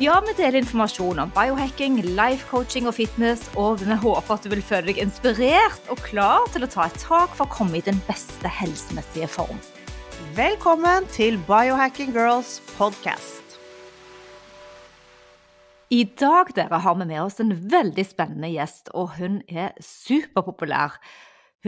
[0.00, 4.48] Ja, vi deler informasjon om biohacking, life coaching og fitness, og vi håper at du
[4.48, 7.84] vil føle deg inspirert og klar til å ta et tak for å komme i
[7.84, 9.60] den beste helsemessige form.
[10.38, 13.58] Velkommen til Biohacking Girls podcast.
[15.92, 20.96] I dag dere, har vi med oss en veldig spennende gjest, og hun er superpopulær.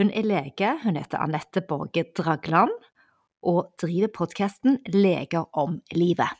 [0.01, 2.73] Hun er lege, hun heter Anette Borge Dragland,
[3.45, 6.33] og driver podkasten Leger om livet.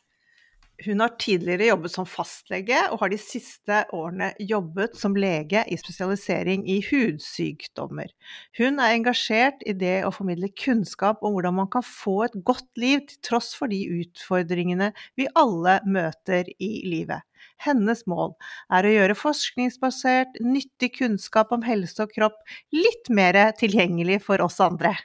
[0.85, 5.77] Hun har tidligere jobbet som fastlege, og har de siste årene jobbet som lege i
[5.79, 8.11] spesialisering i hudsykdommer.
[8.59, 12.67] Hun er engasjert i det å formidle kunnskap om hvordan man kan få et godt
[12.81, 17.23] liv til tross for de utfordringene vi alle møter i livet.
[17.63, 18.33] Hennes mål
[18.73, 22.39] er å gjøre forskningsbasert, nyttig kunnskap om helse og kropp
[22.75, 24.97] litt mer tilgjengelig for oss andre.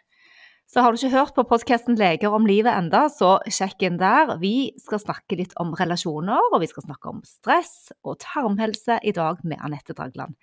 [0.68, 4.34] Så har du ikke hørt på podkasten Leger om livet enda, så sjekk inn der.
[4.36, 9.14] Vi skal snakke litt om relasjoner, og vi skal snakke om stress og tarmhelse i
[9.16, 10.36] dag med Anette Dragland.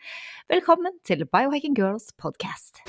[0.50, 2.82] Velkommen til Biohacking Girls podcast.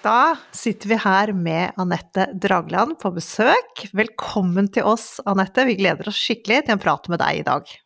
[0.00, 3.84] Da sitter vi her med Anette Dragland på besøk.
[3.92, 5.68] Velkommen til oss, Anette.
[5.68, 7.76] Vi gleder oss skikkelig til en prat med deg i dag.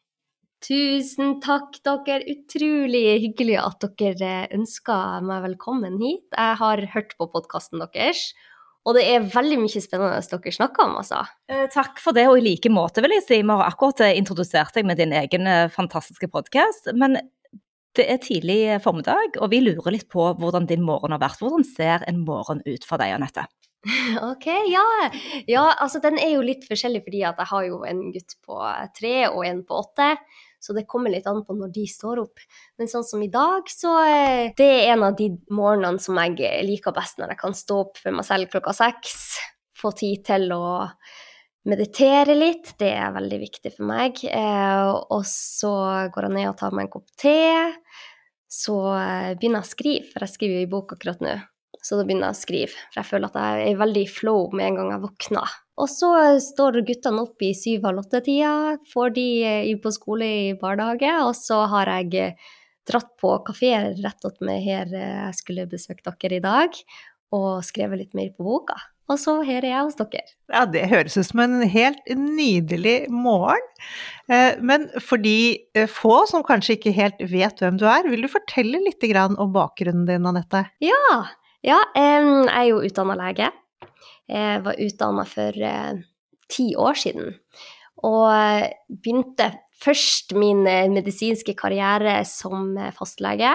[0.62, 2.22] Tusen takk, dere.
[2.30, 6.28] Utrolig hyggelig at dere ønsker meg velkommen hit.
[6.30, 8.28] Jeg har hørt på podkasten deres,
[8.86, 11.24] og det er veldig mye spennende dere snakker om, altså.
[11.50, 13.40] Eh, takk for det, og i like måte, vil jeg si.
[13.42, 16.92] Vi har akkurat eh, introdusert deg med din egen eh, fantastiske podkast.
[16.94, 17.18] Men
[17.98, 21.42] det er tidlig formiddag, og vi lurer litt på hvordan din morgen har vært.
[21.42, 23.48] Hvordan ser en morgen ut for deg, Anette?
[24.30, 24.86] Ok, ja.
[25.50, 25.64] ja.
[25.82, 28.60] altså den er jo litt forskjellig fordi at jeg har jo en gutt på
[28.94, 30.12] tre og en på åtte.
[30.62, 32.42] Så det kommer litt an på når de står opp.
[32.78, 36.38] Men sånn som i dag, så eh, det er en av de morgenene som jeg
[36.68, 39.18] liker best, når jeg kan stå opp for meg selv klokka seks.
[39.82, 40.62] Få tid til å
[41.68, 44.22] meditere litt, det er veldig viktig for meg.
[44.26, 45.74] Eh, og så
[46.14, 47.38] går jeg ned og tar meg en kopp te.
[48.52, 51.36] Så eh, begynner jeg å skrive, for jeg skriver jo i bok akkurat nå.
[51.82, 54.52] Så da begynner jeg å skrive, for jeg føler at jeg er veldig i flow
[54.54, 55.54] med en gang jeg våkner.
[55.82, 56.10] Og så
[56.42, 59.26] står guttene opp i syv-halv åtte-tida, får de
[59.72, 62.52] inn på skole i barnehage, og så har jeg eh,
[62.86, 66.78] dratt på kafé rett attmed her eh, jeg skulle besøkt dere i dag,
[67.34, 68.78] og skrevet litt mer på boka.
[69.10, 70.22] Og så her er jeg hos dere.
[70.52, 73.64] Ja, det høres ut som en helt nydelig morgen.
[74.62, 75.58] Men for de
[75.90, 79.04] få som kanskje ikke helt vet hvem du er, vil du fortelle litt
[79.42, 80.62] om bakgrunnen din, Anette?
[80.80, 81.02] Ja,
[81.66, 83.50] ja jeg er jo utdanna lege.
[84.30, 86.00] Jeg var utdanna for eh,
[86.52, 87.34] ti år siden.
[88.06, 89.50] Og eh, begynte
[89.82, 93.54] først min eh, medisinske karriere som fastlege.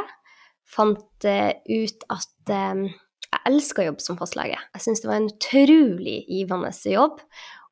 [0.67, 4.57] Fant ut at jeg elska jobbe som fastlege.
[4.75, 7.21] Jeg syntes det var en utrolig givende jobb.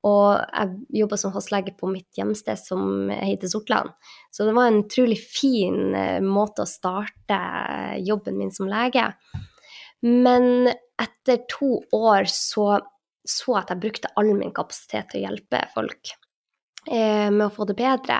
[0.05, 3.91] Og jeg jobba som fastlege på mitt hjemsted som heter Sortland.
[4.31, 7.39] Så det var en utrolig fin måte å starte
[8.05, 9.09] jobben min som lege.
[10.05, 10.69] Men
[11.01, 12.79] etter to år så
[13.25, 16.11] så at jeg brukte all min kapasitet til å hjelpe folk
[16.85, 18.19] eh, med å få det bedre.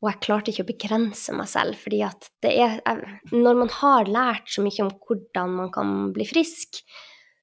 [0.00, 4.86] Og jeg klarte ikke å begrense meg selv, fordi Når man har lært så mye
[4.86, 6.80] om hvordan man kan bli frisk,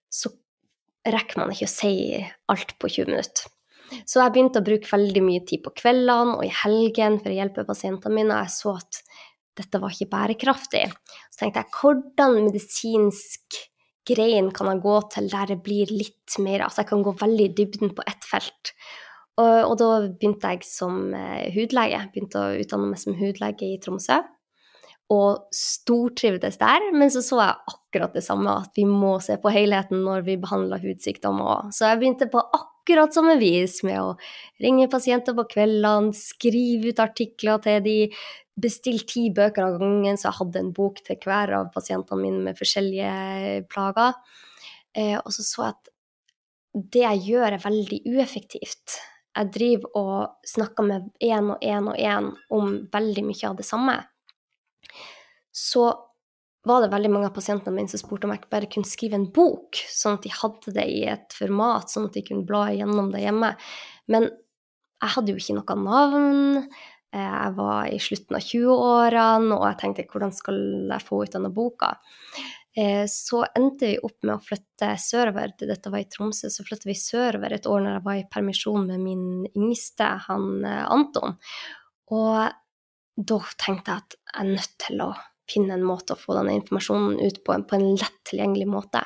[0.10, 0.34] så
[1.08, 1.94] rekker man ikke å si
[2.50, 3.46] alt på 20 minutter.
[4.04, 7.38] Så jeg begynte å bruke veldig mye tid på kveldene og i helgen for å
[7.38, 9.00] hjelpe pasientene mine, og jeg så at
[9.58, 10.84] dette var ikke bærekraftig.
[11.32, 13.62] Så tenkte jeg hvordan medisinsk
[14.08, 17.46] greien kan jeg gå til der det blir litt mer Altså jeg kan gå veldig
[17.50, 18.74] i dybden på ett felt.
[19.38, 22.02] Og, og, da begynte jeg som uh, hudlege.
[22.14, 24.24] Begynte å utdanne meg som hudlege i Tromsø.
[25.14, 29.54] Og stortrivdes der, men så så jeg akkurat det samme, at vi må se på
[29.56, 31.70] helheten når vi behandler hudsykdommer òg.
[31.78, 34.18] Så jeg begynte på akkurat samme vis med å
[34.60, 37.96] ringe pasienter på kveldene, skrive ut artikler til de,
[38.58, 42.42] bestilt ti bøker av gangen, så jeg hadde en bok til hver av pasientene mine
[42.48, 44.18] med forskjellige plager.
[44.98, 45.94] Eh, og så så jeg at
[46.78, 48.98] det jeg gjør, er veldig ueffektivt.
[49.38, 53.66] Jeg driver og snakker med én og én og én om veldig mye av det
[53.66, 53.96] samme.
[55.54, 55.88] Så
[56.68, 59.30] var det veldig mange av pasientene mine som spurte om jeg bare kunne skrive en
[59.34, 63.14] bok, sånn at de hadde det i et format, sånn at de kunne bla gjennom
[63.14, 63.54] det hjemme.
[64.12, 66.68] Men jeg hadde jo ikke noe navn.
[67.14, 70.58] Jeg var i slutten av 20-årene, og jeg tenkte hvordan skal
[70.92, 71.94] jeg få ut denne boka?
[72.78, 75.56] Eh, så endte vi opp med å flytte sørover.
[75.58, 78.86] Dette var i Tromsø, så flyttet vi sørover et år når jeg var i permisjon
[78.92, 79.26] med min
[79.56, 81.38] yngste, han eh, Anton.
[82.14, 82.52] Og
[83.18, 85.12] da tenkte jeg at jeg er nødt til å
[85.48, 89.02] finne en måte å få denne informasjonen ut på, på en lett tilgjengelig måte.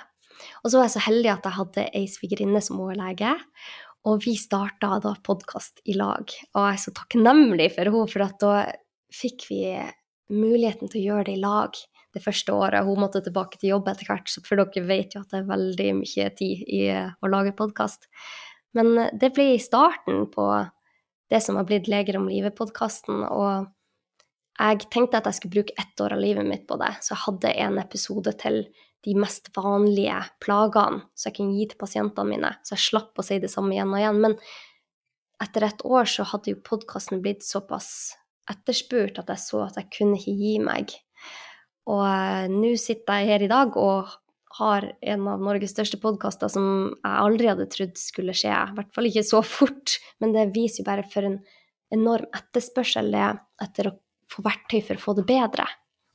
[0.66, 3.36] Og så var jeg så heldig at jeg hadde ei svigerinne som var lege,
[4.08, 6.26] og vi starta da podkast i lag.
[6.26, 8.54] Og jeg er så takknemlig for henne, for at da
[9.14, 9.64] fikk vi
[10.32, 11.76] muligheten til å gjøre det i lag
[12.16, 12.86] det første året.
[12.88, 15.90] Hun måtte tilbake til jobb etter hvert, for dere vet jo at det er veldig
[16.02, 18.10] mye tid i å lage podkast.
[18.78, 20.48] Men det ble starten på
[21.32, 23.24] det som har blitt Leger om livet-podkasten.
[23.28, 23.70] Og
[24.62, 27.24] jeg tenkte at jeg skulle bruke ett år av livet mitt på det, så jeg
[27.26, 28.64] hadde en episode til
[29.02, 33.26] de mest vanlige plagene så jeg kunne gi til pasientene mine, så jeg slapp å
[33.26, 34.20] si det samme igjen og igjen.
[34.22, 34.36] Men
[35.42, 38.18] etter et år så hadde jo podkasten blitt såpass
[38.52, 40.94] etterspurt at jeg så at jeg kunne ikke gi meg.
[41.90, 44.12] Og uh, nå sitter jeg her i dag og
[44.60, 48.52] har en av Norges største podkaster som jeg aldri hadde trodd skulle skje.
[48.52, 51.40] I hvert fall ikke så fort, men det viser jo bare for en
[51.92, 53.28] enorm etterspørsel det
[53.64, 53.98] etter å
[54.32, 55.68] få verktøy for å få det bedre.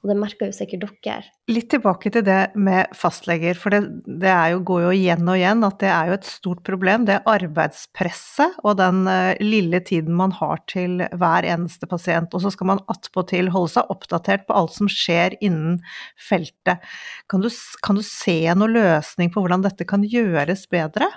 [0.04, 1.24] Og det merker jo sikkert dere.
[1.50, 3.80] Litt tilbake til det med fastleger, for det,
[4.22, 7.08] det jo, går jo igjen og igjen at det er jo et stort problem.
[7.08, 12.30] Det er arbeidspresset og den uh, lille tiden man har til hver eneste pasient.
[12.38, 15.80] Og så skal man attpåtil holde seg oppdatert på alt som skjer innen
[16.28, 16.86] feltet.
[17.32, 17.50] Kan du,
[17.82, 21.10] kan du se noen løsning på hvordan dette kan gjøres bedre?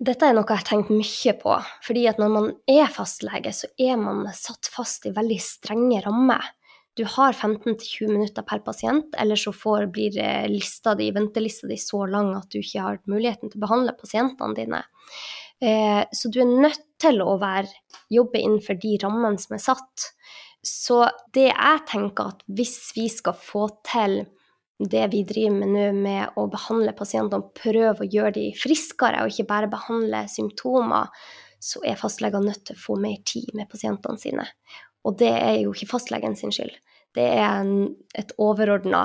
[0.00, 1.54] Dette er noe jeg har tenkt mye på.
[1.86, 6.52] fordi at når man er fastlege, så er man satt fast i veldig strenge rammer
[6.94, 10.14] du har 15-20 minutter per pasient, eller så får, blir
[10.50, 14.54] lista di, ventelista di så lang at du ikke har muligheten til å behandle pasientene
[14.54, 14.82] dine.
[15.58, 17.72] Eh, så du er nødt til å være,
[18.14, 20.06] jobbe innenfor de rammene som er satt.
[20.64, 21.00] Så
[21.34, 24.20] det jeg tenker at hvis vi skal få til
[24.90, 29.32] det vi driver med nå, med å behandle pasientene, prøve å gjøre de friskere og
[29.32, 31.12] ikke bare behandle symptomer,
[31.64, 34.46] så er fastlegene nødt til å få mer tid med pasientene sine.
[35.04, 36.74] Og det er jo ikke fastlegen sin skyld.
[37.14, 39.04] Det er en, et overordna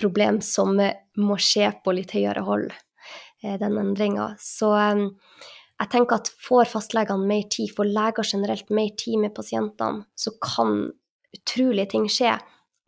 [0.00, 2.68] problem som må skje på litt høyere hold,
[3.42, 4.32] eh, den endringa.
[4.42, 5.04] Så eh,
[5.78, 10.34] jeg tenker at får fastlegene mer tid, får leger generelt mer tid med pasientene, så
[10.42, 10.88] kan
[11.34, 12.36] utrolige ting skje.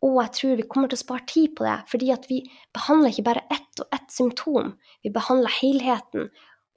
[0.01, 2.41] Og jeg tror vi kommer til å spare tid på det, fordi at vi
[2.73, 4.73] behandler ikke bare ett og ett symptom,
[5.05, 6.31] vi behandler helheten.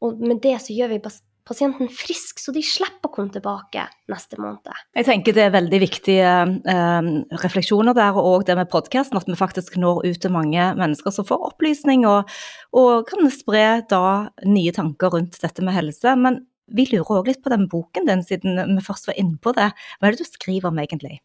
[0.04, 1.00] Og med det så gjør vi
[1.44, 4.68] pasienten frisk, så de slipper å komme tilbake neste måned.
[4.96, 6.30] Jeg tenker det er veldig viktige
[6.74, 7.10] eh,
[7.44, 11.28] refleksjoner der, og det med podkasten, at vi faktisk når ut til mange mennesker som
[11.28, 12.32] får opplysning, og,
[12.76, 14.04] og kan spre da
[14.48, 16.16] nye tanker rundt dette med helse.
[16.20, 16.42] Men
[16.72, 19.70] vi lurer òg litt på den boken din, siden vi først var inne på det.
[19.98, 21.20] Hva er det du skriver om egentlig?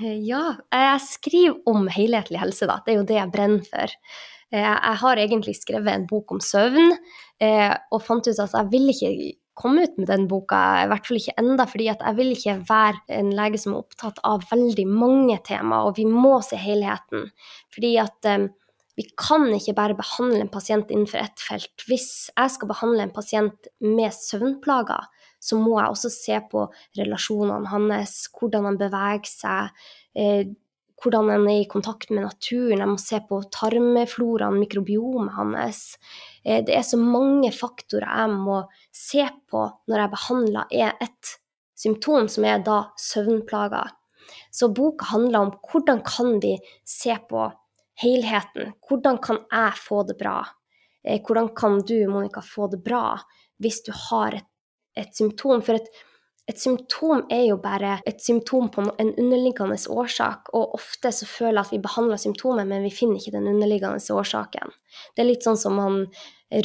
[0.00, 2.78] Eh, ja, jeg skriver om helhetlig helse, da.
[2.84, 3.96] Det er jo det jeg brenner for.
[4.50, 6.94] Eh, jeg har egentlig skrevet en bok om søvn,
[7.40, 9.12] eh, og fant ut at jeg vil ikke
[9.60, 13.18] komme ut med den boka, i hvert fall ikke enda, fordi jeg vil ikke være
[13.18, 17.28] en lege som er opptatt av veldig mange temaer, og vi må se helheten.
[17.74, 18.30] Fordi at
[18.96, 21.84] vi kan ikke bare behandle en pasient innenfor ett felt.
[21.88, 25.04] Hvis jeg skal behandle en pasient med søvnplager,
[25.40, 26.66] så må jeg også se på
[26.98, 30.50] relasjonene hans, hvordan han beveger seg, eh,
[31.00, 32.82] hvordan han er i kontakt med naturen.
[32.82, 35.84] Jeg må se på tarmfloraen, mikrobiomet hans.
[36.44, 38.60] Eh, det er så mange faktorer jeg må
[38.92, 40.76] se på når jeg behandler
[41.08, 41.32] et
[41.80, 43.96] symptom, som er da søvnplager.
[44.52, 47.48] Så boka handler om hvordan kan vi se på
[48.02, 48.74] helheten.
[48.86, 50.40] Hvordan kan jeg få det bra?
[51.04, 53.18] Eh, hvordan kan du, Monica, få det bra
[53.60, 54.49] hvis du har et,
[54.98, 55.62] et symptom?
[55.62, 55.88] For et,
[56.50, 61.60] et symptom er jo bare et symptom på en underliggende årsak, og ofte så føler
[61.60, 64.74] jeg at vi behandler symptomet, men vi finner ikke den underliggende årsaken.
[65.14, 66.02] Det er litt sånn som han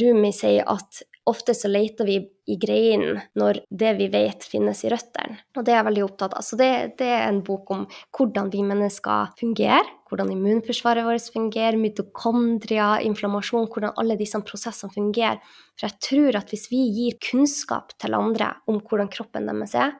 [0.01, 4.92] Rumi sier at ofte så leter vi i greinen når det vi vet finnes i
[4.94, 5.40] røttene.
[5.58, 6.46] Og det er jeg veldig opptatt av.
[6.46, 7.86] Så det, det, er en bok om
[8.16, 15.42] hvordan vi mennesker fungerer, hvordan immunforsvaret vårt fungerer, mitokondria, inflammasjon, hvordan alle disse prosessene fungerer.
[15.75, 19.96] For jeg tror at hvis vi gir kunnskap til andre om hvordan kroppen deres er,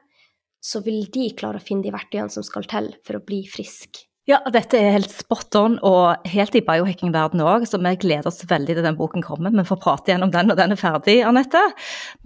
[0.66, 4.05] så vil de klare å finne de verktøyene som skal til for å bli frisk.
[4.26, 8.42] Ja, dette er helt spot on og helt i biohacking-verdenen òg, så vi gleder oss
[8.50, 9.54] veldig til den boken kommer.
[9.54, 11.62] Vi får prate gjennom den når den er ferdig, Anette.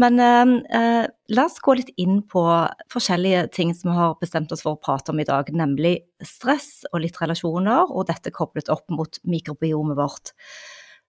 [0.01, 2.47] Men eh, eh, la oss gå litt inn på
[2.89, 6.87] forskjellige ting som vi har bestemt oss for å prate om i dag, nemlig stress
[6.89, 10.33] og litt relasjoner, og dette koblet opp mot mikrobiomet vårt.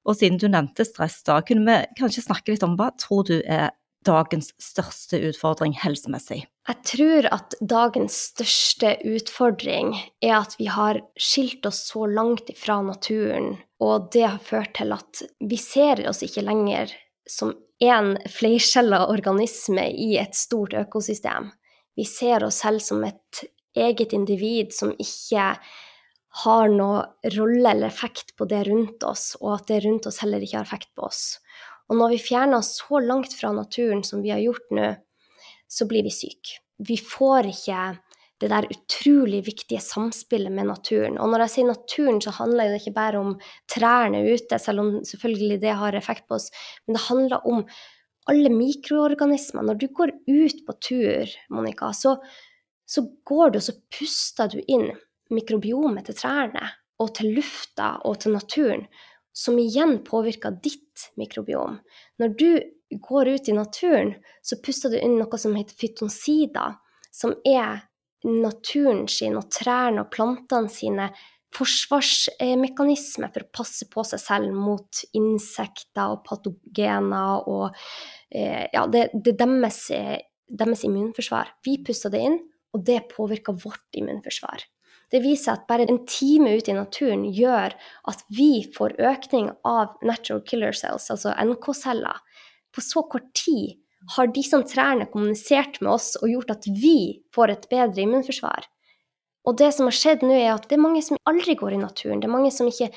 [0.03, 3.38] Og siden du nevnte stress, da kunne vi kanskje snakke litt om hva tror du
[3.39, 3.71] er
[4.05, 6.43] dagens største utfordring helsemessig?
[6.70, 9.93] Jeg tror at dagens største utfordring
[10.24, 14.93] er at vi har skilt oss så langt ifra naturen, og det har ført til
[14.96, 16.93] at vi ser oss ikke lenger
[17.29, 21.50] som én flercella organisme i et stort økosystem.
[21.98, 23.46] Vi ser oss selv som et
[23.77, 25.55] eget individ som ikke
[26.43, 27.03] har noe
[27.36, 30.70] rolle eller effekt på det rundt oss, og at det rundt oss heller ikke har
[30.70, 31.24] effekt på oss.
[31.91, 34.93] Og når vi fjerner oss så langt fra naturen som vi har gjort nå,
[35.67, 36.62] så blir vi syke.
[36.79, 37.81] Vi får ikke
[38.41, 41.19] det der utrolig viktige samspillet med naturen.
[41.21, 43.36] Og når jeg sier naturen, så handler det ikke bare om
[43.69, 46.50] trærne ute, selv om selvfølgelig det har effekt på oss,
[46.86, 47.62] men det handler om
[48.31, 49.65] alle mikroorganismer.
[49.67, 52.15] Når du går ut på tur, Monica, så,
[52.89, 54.89] så går du og så puster du inn
[55.31, 56.65] mikrobiomet til trærne
[57.01, 58.88] og til lufta og til naturen
[59.33, 61.79] som igjen påvirker ditt mikrobiom.
[62.19, 62.51] Når du
[63.01, 66.75] går ut i naturen, så puster du inn noe som heter fytonsider,
[67.11, 67.85] som er
[68.27, 71.09] naturen sin og trærne og plantene sine
[71.55, 77.65] forsvarsmekanisme for å passe på seg selv mot insekter og patogener og
[78.29, 79.81] eh, Ja, det, det er deres,
[80.47, 81.57] deres immunforsvar.
[81.65, 82.39] Vi puster det inn,
[82.71, 84.63] og det påvirker vårt immunforsvar.
[85.12, 87.75] Det viser at bare en time ute i naturen gjør
[88.08, 92.22] at vi får økning av natural killer cells, altså NK-celler.
[92.72, 93.77] På så kort tid
[94.15, 98.65] har disse trærne kommunisert med oss og gjort at vi får et bedre immunforsvar.
[99.46, 101.82] Og det som har skjedd nå, er at det er mange som aldri går i
[101.82, 102.22] naturen.
[102.22, 102.91] Det er mange som ikke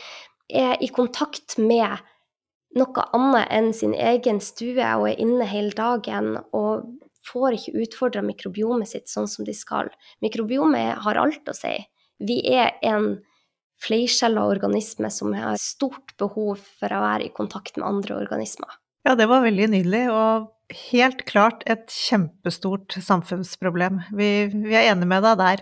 [0.53, 2.03] er i kontakt med
[2.79, 6.85] noe annet enn sin egen stue og er inne hele dagen og
[7.25, 9.89] får ikke utfordra mikrobiomet sitt sånn som de skal.
[10.25, 11.73] Mikrobiomet har alt å si.
[12.19, 13.17] Vi er en
[13.85, 18.71] flerskjella organisme som har stort behov for å være i kontakt med andre organismer.
[19.05, 24.01] Ja, det var veldig nydelig, og helt klart et kjempestort samfunnsproblem.
[24.17, 25.61] Vi, vi, er enige med deg der.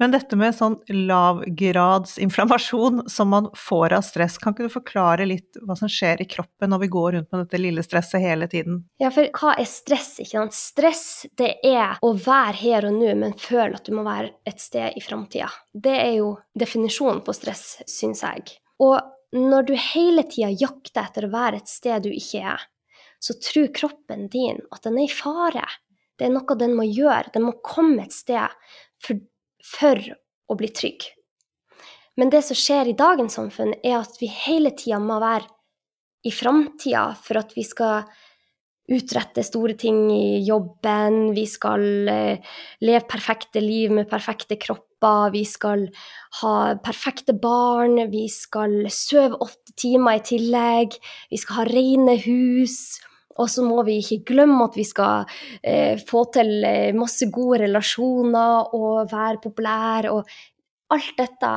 [0.00, 5.56] Men dette med sånn lavgradsinflammasjon som man får av stress, kan ikke du forklare litt
[5.64, 8.74] hva som skjer i kroppen når vi går rundt med dette lille stresset hele tiden?
[9.02, 10.54] Ja, for hva er stress, ikke sant?
[10.58, 11.04] Stress,
[11.38, 14.88] det er å være her og nå, men føle at du må være et sted
[14.98, 15.48] i framtida.
[15.72, 18.40] Det er jo definisjonen på stress, syns jeg.
[18.84, 18.96] Og
[19.32, 22.60] når du hele tida jakter etter å være et sted du ikke er,
[23.22, 25.64] så tror kroppen din at den er i fare.
[26.18, 27.30] Det er noe den må gjøre.
[27.34, 28.50] Den må komme et sted
[29.02, 29.22] for,
[29.64, 30.02] for
[30.50, 31.06] å bli trygg.
[32.18, 35.48] Men det som skjer i dagens samfunn, er at vi hele tida må være
[36.28, 38.04] i framtida for at vi skal
[38.92, 45.44] utrette store ting i jobben, vi skal eh, leve perfekte liv med perfekte kropper, vi
[45.48, 45.86] skal
[46.42, 50.98] ha perfekte barn, vi skal sove åtte timer i tillegg,
[51.30, 53.00] vi skal ha rene hus.
[53.40, 55.28] Og så må vi ikke glemme at vi skal
[55.62, 60.12] eh, få til eh, masse gode relasjoner og være populære.
[60.12, 61.52] Og alt dette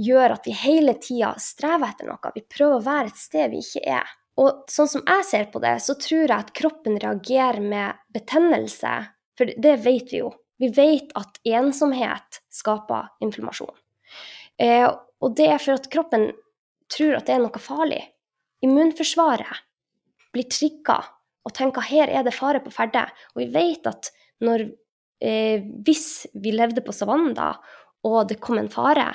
[0.00, 2.32] gjør at vi hele tida strever etter noe.
[2.34, 4.16] Vi prøver å være et sted vi ikke er.
[4.40, 8.92] Og sånn som jeg ser på det, så tror jeg at kroppen reagerer med betennelse.
[9.36, 10.32] For det vet vi jo.
[10.60, 13.72] Vi vet at ensomhet skaper inflammasjon.
[14.60, 14.88] Eh,
[15.20, 16.30] og det er for at kroppen
[16.92, 18.00] tror at det er noe farlig.
[18.64, 19.64] Immunforsvaret
[20.34, 20.98] blir trigga
[21.50, 23.04] og tenker her er det fare på ferde.
[23.34, 24.12] Og vi vet at
[24.46, 24.68] når,
[25.20, 27.56] eh, hvis vi levde på savannen da,
[28.06, 29.10] og det kom en fare,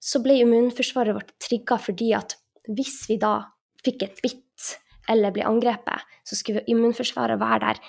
[0.00, 3.38] så ble immunforsvaret vårt trigga fordi at hvis vi da
[3.84, 4.42] fikk et bitt
[5.10, 7.80] eller ble angrepet, så skulle immunforsvaret være der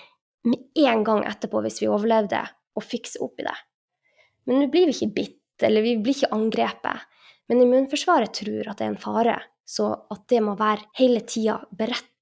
[0.47, 2.43] med en gang etterpå hvis vi overlevde,
[2.77, 3.55] og fikse opp i det.
[4.45, 7.07] Men nå blir vi ikke bitt, eller vi blir ikke angrepet.
[7.49, 11.57] Men immunforsvaret tror at det er en fare, så at det må være hele tida
[11.73, 12.13] beredt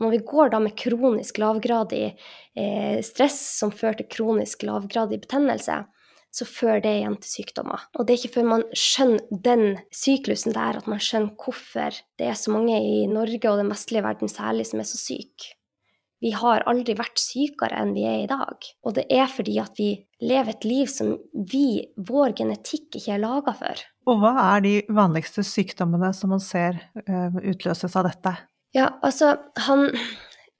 [0.00, 5.82] når vi går da med kronisk lavgradig eh, stress som fører til kronisk lavgradig betennelse,
[6.30, 7.86] så fører det igjen til sykdommer.
[7.98, 9.64] Og det er ikke før man skjønner den
[9.94, 14.04] syklusen der, at man skjønner hvorfor det er så mange i Norge og den vestlige
[14.06, 15.56] verden særlig som er så syke.
[16.20, 18.66] Vi har aldri vært sykere enn vi er i dag.
[18.84, 23.22] Og det er fordi at vi lever et liv som vi, vår genetikk, ikke er
[23.22, 23.80] laga for.
[24.10, 26.76] Og hva er de vanligste sykdommene som man ser
[27.08, 28.34] uh, utløses av dette?
[28.72, 29.34] Ja, altså,
[29.66, 29.88] han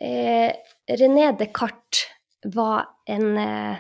[0.01, 0.51] eh,
[0.99, 2.09] René Descartes
[2.43, 3.77] var en eh,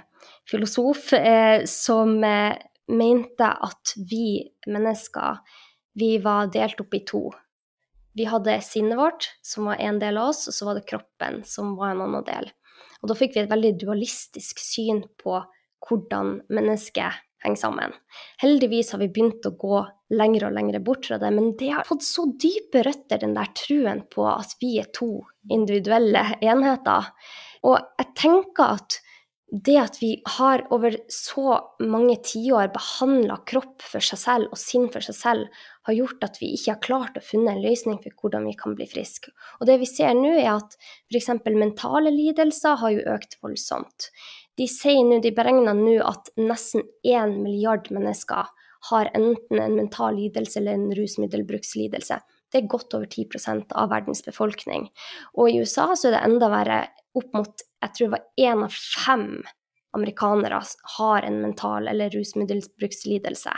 [0.50, 2.56] filosof eh, som eh,
[2.90, 5.40] mente at vi mennesker,
[5.94, 7.25] vi var delt opp i to.
[8.14, 11.42] Vi hadde sinnet vårt, som var en del av oss, og så var det kroppen,
[11.46, 12.50] som var en annen del.
[13.00, 15.38] Og da fikk vi et veldig dualistisk syn på
[15.87, 17.94] hvordan mennesket henger sammen.
[18.42, 19.82] Heldigvis har vi begynt å gå
[20.16, 23.52] lengre og lengre bort fra det, men det har fått så dype røtter, den der
[23.56, 25.12] truen på at vi er to
[25.50, 27.12] individuelle enheter.
[27.66, 29.00] Og jeg tenker at
[29.50, 34.87] det at vi har over så mange tiår behandla kropp for seg selv og sinn
[34.94, 38.14] for seg selv, har gjort at vi ikke har klart å finne en løsning for
[38.14, 39.32] hvordan vi kan bli friske.
[39.59, 40.76] Og det vi ser nå, er at
[41.11, 41.32] f.eks.
[41.50, 44.11] mentale lidelser har jo økt voldsomt.
[44.61, 48.50] De sier nå, de beregner nå at nesten én milliard mennesker
[48.90, 52.19] har enten en mental lidelse eller en rusmiddelbrukslidelse.
[52.52, 54.90] Det er godt over 10% av verdens befolkning.
[55.38, 56.83] Og i USA så er det enda verre.
[57.17, 59.26] Opp mot jeg tror det var én av fem
[59.97, 60.61] amerikanere
[60.99, 63.57] har en mental eller rusmiddelbrukslidelse.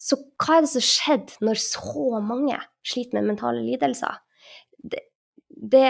[0.00, 4.22] Så hva er det som skjedde når så mange sliter med mentale lidelser?
[5.60, 5.84] Det,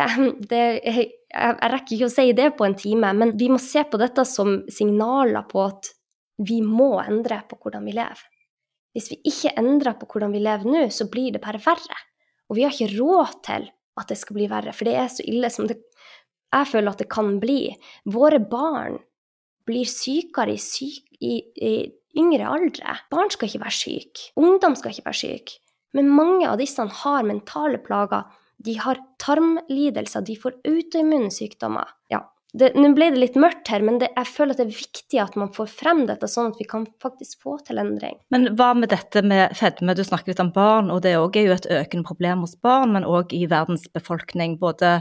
[0.50, 3.84] det, jeg, jeg rekker ikke å si det på en time, men vi må se
[3.86, 5.92] på dette som signaler på at
[6.42, 8.24] vi må endre på hvordan vi lever.
[8.96, 12.00] Hvis vi ikke endrer på hvordan vi lever nå, så blir det bare verre.
[12.50, 13.68] Og vi har ikke råd til
[14.00, 15.78] at det skal bli verre, for det er så ille som det
[16.50, 17.60] jeg føler at det kan bli.
[18.10, 18.98] Våre barn
[19.68, 21.74] blir sykere i, syk, i, i
[22.18, 22.96] yngre aldre.
[23.12, 24.30] Barn skal ikke være syke.
[24.40, 25.60] Ungdom skal ikke være syke.
[25.94, 28.26] Men mange av disse har mentale plager.
[28.60, 31.88] De har tarmlidelser, de får autoimmune sykdommer.
[32.12, 35.20] Ja, nå ble det litt mørkt her, men det, jeg føler at det er viktig
[35.22, 38.18] at man får frem dette, sånn at vi kan faktisk få til endring.
[38.34, 39.94] Men hva med dette med fedme?
[39.94, 43.06] Du snakker litt om barn, og det er jo et økende problem hos barn, men
[43.06, 44.58] òg i verdens befolkning.
[44.58, 44.98] Både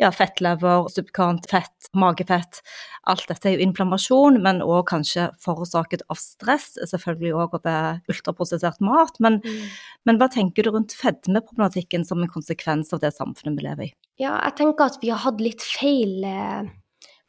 [0.00, 2.62] ja, fettlever, subkant fett, magefett.
[3.10, 8.80] Alt dette er jo inflammasjon, men òg kanskje forårsaket av stress, selvfølgelig òg over ultraprosessert
[8.84, 9.20] mat.
[9.20, 9.66] Men, mm.
[10.08, 13.92] men, hva tenker du rundt fedmeproblematikken som en konsekvens av det samfunnet vi lever i?
[14.20, 16.72] Ja, jeg tenker at vi har hatt litt feil eh,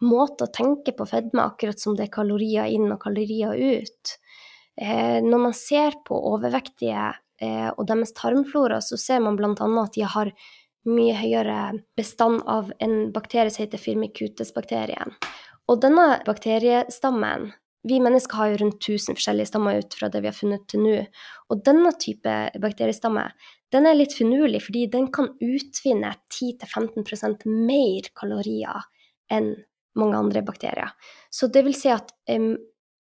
[0.08, 4.16] måte å tenke på fedme, akkurat som det er kalorier inn og kalorier ut.
[4.80, 7.12] Eh, når man ser på overvektige
[7.44, 9.56] eh, og deres tarmflora, så ser man bl.a.
[9.60, 10.32] at de har
[10.90, 11.62] mye høyere
[11.98, 15.16] bestand av en bakterie som heter firmicutes-bakterien.
[15.70, 20.28] Og denne bakteriestammen Vi mennesker har jo rundt 1000 forskjellige stammer ut fra det vi
[20.30, 21.00] har funnet til nå.
[21.50, 23.24] Og denne type bakteriestamme
[23.74, 28.86] den er litt finurlig, fordi den kan utvinne 10-15% mer kalorier
[29.34, 29.56] enn
[29.98, 30.94] mange andre bakterier.
[31.34, 32.54] Så det vil si at um,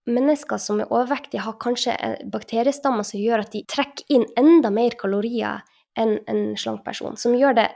[0.08, 1.96] mennesker som er overvektige, har kanskje
[2.32, 5.60] bakteriestammer som gjør at de trekker inn enda mer kalorier
[5.98, 7.16] enn en slank person.
[7.20, 7.68] Som gjør det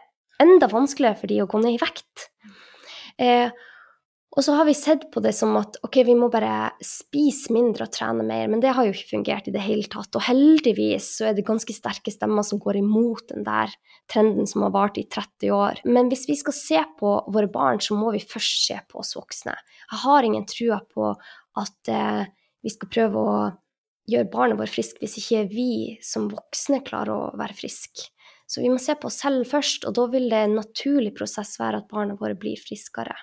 [0.42, 2.28] enda vanskeligere for de å gå ned i vekt.
[3.22, 3.50] Eh,
[4.34, 7.86] og så har vi sett på det som at ok, vi må bare spise mindre
[7.86, 10.10] og trene mer, men det har jo ikke fungert i det hele tatt.
[10.18, 13.70] Og heldigvis så er det ganske sterke stemmer som går imot den der
[14.10, 15.82] trenden som har vart i 30 år.
[15.86, 19.14] Men hvis vi skal se på våre barn, så må vi først se på oss
[19.14, 19.54] voksne.
[19.86, 21.14] Jeg har ingen trua på
[21.62, 22.24] at eh,
[22.64, 23.36] vi skal prøve å
[24.10, 25.70] gjør barnet vårt frisk hvis ikke vi
[26.04, 28.10] som voksne klarer å være friske.
[28.46, 31.56] Så vi må se på oss selv først, og da vil det en naturlig prosess
[31.60, 33.16] være at barna våre blir friskere.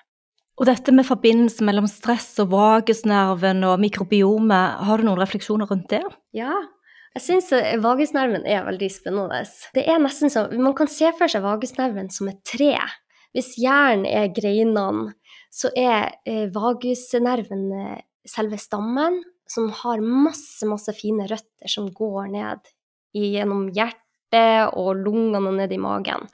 [0.60, 5.88] Og dette med forbindelse mellom stress og vagusnerven og mikrobiomet, har du noen refleksjoner rundt
[5.94, 6.02] det?
[6.36, 6.58] Ja,
[7.12, 7.50] jeg syns
[7.84, 9.42] vagusnerven er veldig spennende.
[9.76, 12.74] Det er nesten som, Man kan se for seg vagusnerven som et tre.
[13.32, 15.12] Hvis hjernen er greinene,
[15.52, 19.20] så er eh, vagusnerven eh, selve stammen,
[19.52, 22.70] som har masse, masse fine røtter som går ned
[23.16, 26.24] gjennom hjertet og lungene og ned i magen.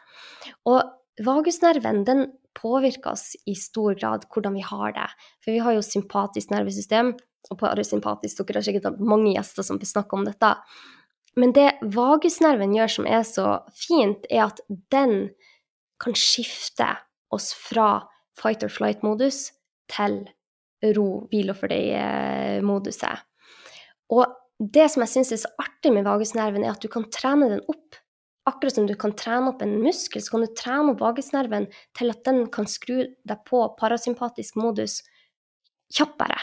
[0.68, 2.28] Og vagusnerven den
[2.58, 5.08] påvirker oss i stor grad hvordan vi har det.
[5.42, 7.14] For vi har jo sympatisk nervesystem,
[7.48, 10.54] og parasympatisk Dere har sikkert mange gjester som snakker om dette.
[11.38, 14.62] Men det vagusnerven gjør som er så fint, er at
[14.94, 15.30] den
[16.02, 16.88] kan skifte
[17.34, 19.48] oss fra fight or flight-modus
[19.90, 20.24] til
[20.96, 23.24] ro, hvil og fordøye-moduset.
[24.14, 24.24] Og
[24.58, 27.64] det som jeg syns er så artig med vagusnerven, er at du kan trene den
[27.70, 27.98] opp.
[28.48, 32.14] Akkurat som du kan trene opp en muskel, så kan du trene opp vagusnerven til
[32.14, 35.02] at den kan skru deg på parasympatisk modus
[35.94, 36.38] kjappere.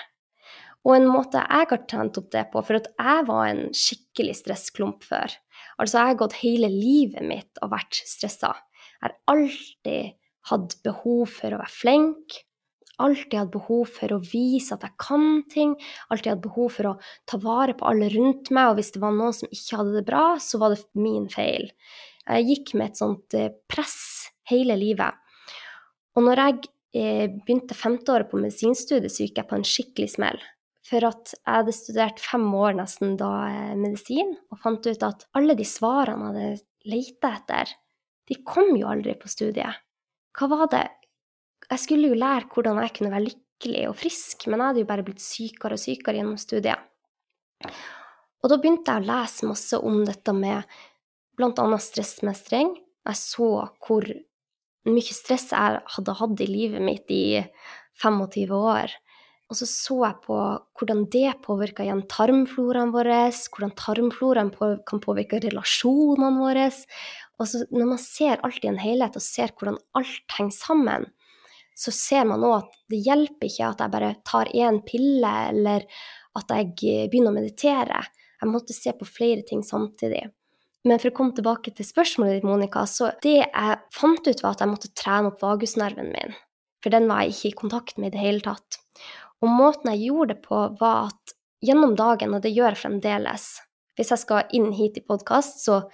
[0.86, 4.36] Og en måte jeg har trent opp det på, for at jeg var en skikkelig
[4.44, 5.34] stressklump før.
[5.82, 8.54] Altså, jeg har gått hele livet mitt og vært stressa.
[9.00, 10.14] Jeg har alltid
[10.52, 12.38] hatt behov for å være flink,
[13.02, 15.76] alltid hatt behov for å vise at jeg kan ting,
[16.10, 16.96] alltid hatt behov for å
[17.30, 20.06] ta vare på alle rundt meg, og hvis det var noen som ikke hadde det
[20.08, 21.70] bra, så var det min feil.
[22.26, 24.00] Jeg gikk med et sånt eh, press
[24.50, 25.22] hele livet.
[26.16, 26.60] Og når jeg
[26.98, 30.42] eh, begynte femteåret på medisinstudiet, så gikk jeg på en skikkelig smell.
[30.86, 35.26] For at jeg hadde studert fem år nesten da eh, medisin, og fant ut at
[35.38, 37.74] alle de svarene jeg hadde leita etter,
[38.30, 39.82] de kom jo aldri på studiet.
[40.36, 40.86] Hva var det
[41.72, 44.90] Jeg skulle jo lære hvordan jeg kunne være lykkelig og frisk, men jeg hadde jo
[44.90, 46.82] bare blitt sykere og sykere gjennom studiet.
[48.44, 50.76] Og da begynte jeg å lese masse om dette med
[51.42, 52.76] annet stressmestring.
[53.06, 53.50] Jeg så
[53.86, 54.06] hvor
[54.86, 57.42] mye stress jeg hadde hatt i livet mitt i
[58.04, 58.94] 25 år.
[59.46, 60.38] Og så så jeg på
[60.78, 63.12] hvordan det påvirka igjen tarmfloraen vår,
[63.54, 64.50] hvordan tarmfloraen
[64.90, 66.70] kan påvirke relasjonene våre.
[67.38, 71.06] Og så når man ser alt i en helhet, og ser hvordan alt henger sammen,
[71.76, 75.86] så ser man òg at det hjelper ikke at jeg bare tar én pille, eller
[76.40, 76.72] at jeg
[77.12, 78.02] begynner å meditere.
[78.40, 80.24] Jeg måtte se på flere ting samtidig.
[80.86, 84.54] Men for å komme tilbake til spørsmålet ditt, Monica, så det jeg fant ut, var
[84.54, 86.36] at jeg måtte trene opp vagusnerven min.
[86.84, 88.78] For den var jeg ikke i kontakt med i det hele tatt.
[89.42, 91.36] Og måten jeg gjorde det på, var at
[91.66, 93.48] gjennom dagen, og det gjør jeg fremdeles
[93.96, 95.86] Hvis jeg skal inn hit i podkast, så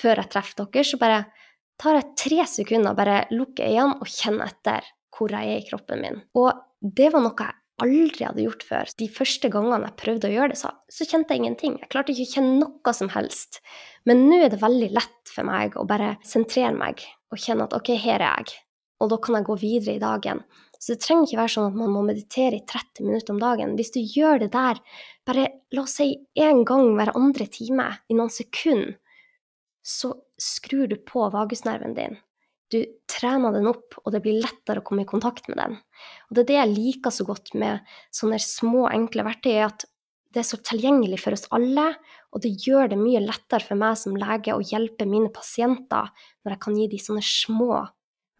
[0.00, 1.18] før jeg treffer dere, så bare
[1.80, 6.04] tar jeg tre sekunder, bare lukker øynene og kjenner etter hvor jeg er i kroppen
[6.04, 6.20] min.
[6.38, 8.90] Og det var noe jeg aldri hadde gjort før.
[9.00, 11.78] De første gangene jeg prøvde å gjøre det, så, så kjente jeg ingenting.
[11.80, 13.60] Jeg klarte ikke å kjenne noe som helst.
[14.08, 17.76] Men nå er det veldig lett for meg å bare sentrere meg og kjenne at
[17.76, 18.58] ok, her er jeg.
[19.00, 20.42] Og da kan jeg gå videre i dagen.
[20.80, 23.76] Så det trenger ikke være sånn at man må meditere i 30 minutter om dagen.
[23.76, 24.80] Hvis du gjør det der
[25.28, 25.46] bare
[25.76, 28.96] la oss si én gang hver andre time i noen sekunder,
[29.84, 32.18] så skrur du på vagusnerven din.
[32.70, 32.78] Du
[33.10, 35.78] trener den opp, og det blir lettere å komme i kontakt med den.
[36.28, 39.86] Og det er det jeg liker så godt med sånne små, enkle verktøy, at
[40.30, 41.88] det er så tilgjengelig for oss alle,
[42.30, 46.12] og det gjør det mye lettere for meg som lege å hjelpe mine pasienter
[46.44, 47.80] når jeg kan gi dem sånne små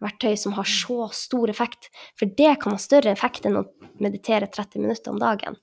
[0.01, 1.91] verktøy som har så stor effekt.
[2.15, 3.67] For det kan ha større effekt enn å
[4.01, 5.59] meditere 30 minutter om dagen.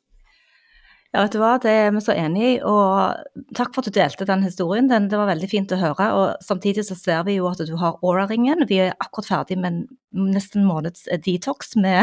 [1.17, 2.57] Ja, vet du hva, det er vi så enig i.
[2.69, 4.91] Og takk for at du delte den historien.
[4.91, 6.09] Den, det var veldig fint å høre.
[6.13, 8.67] Og samtidig så ser vi jo at du har Aura-ringen.
[8.69, 12.03] Vi er akkurat ferdig med nesten en måneds eh, detox med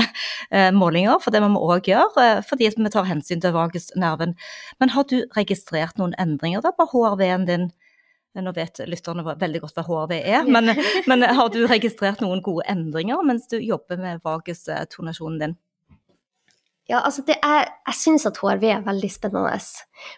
[0.49, 2.25] eh, målinger, for det må vi òg gjøre.
[2.25, 4.33] Eh, fordi vi tar hensyn til vagusnerven.
[4.81, 7.69] Men har du registrert noen endringer da på HRV-en din?
[8.33, 10.73] Eh, nå vet lytterne veldig godt hva HRV er, men,
[11.09, 15.57] men har du registrert noen gode endringer mens du jobber med vagustonasjonen din?
[16.85, 19.57] Ja, altså er, jeg syns at HRV er veldig spennende.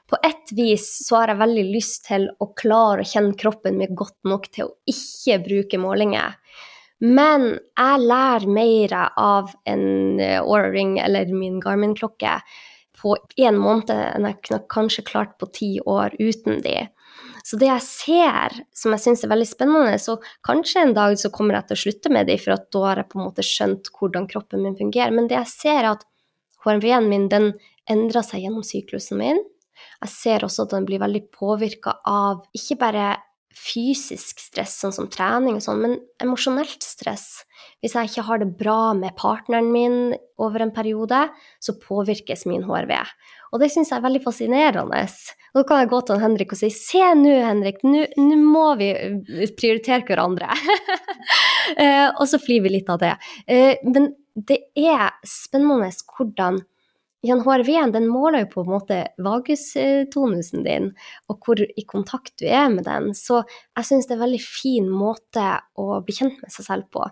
[0.10, 3.95] På ett vis så har jeg veldig lyst til å klare å kjenne kroppen min
[3.95, 6.36] godt nok til å ikke bruke målinger.
[6.99, 12.39] Men jeg lærer mer av en Aura Ring eller min Garmin-klokke
[12.97, 16.80] på én måned enn jeg kunne kanskje klart på ti år uten de.
[17.47, 21.32] Så det jeg ser som jeg syns er veldig spennende, så kanskje en dag så
[21.32, 23.91] kommer jeg til å slutte med de, for da har jeg på en måte skjønt
[23.95, 25.15] hvordan kroppen min fungerer.
[25.15, 26.03] Men det jeg ser, er at
[26.67, 27.53] HRV-en min den
[27.89, 29.39] endrer seg gjennom syklusen min.
[30.01, 33.08] Jeg ser også at den blir veldig påvirka av ikke bare
[33.58, 37.43] fysisk stress, sånn som trening og sånn, men emosjonelt stress.
[37.82, 39.98] Hvis jeg ikke har det bra med partneren min
[40.41, 41.26] over en periode,
[41.63, 42.93] så påvirkes min HRV.
[43.54, 45.02] Og det syns jeg er veldig fascinerende.
[45.56, 48.91] Da kan jeg gå til Henrik og si se nå, Henrik, nå må vi
[49.58, 50.54] prioritere hverandre.
[51.67, 53.10] Eh, og så flyr vi litt av det.
[53.52, 54.06] Eh, men
[54.48, 56.62] det er spennende hvordan
[57.25, 60.91] HRV-en den måler jo på en måte vagustonusen din,
[61.32, 63.13] og hvor i kontakt du er med den.
[63.17, 65.47] Så jeg syns det er en veldig fin måte
[65.80, 67.08] å bli kjent med seg selv på.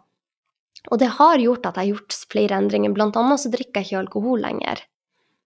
[0.93, 2.93] Og det har gjort at jeg har gjort flere endringer.
[2.93, 4.83] Blant annet så drikker jeg ikke alkohol lenger.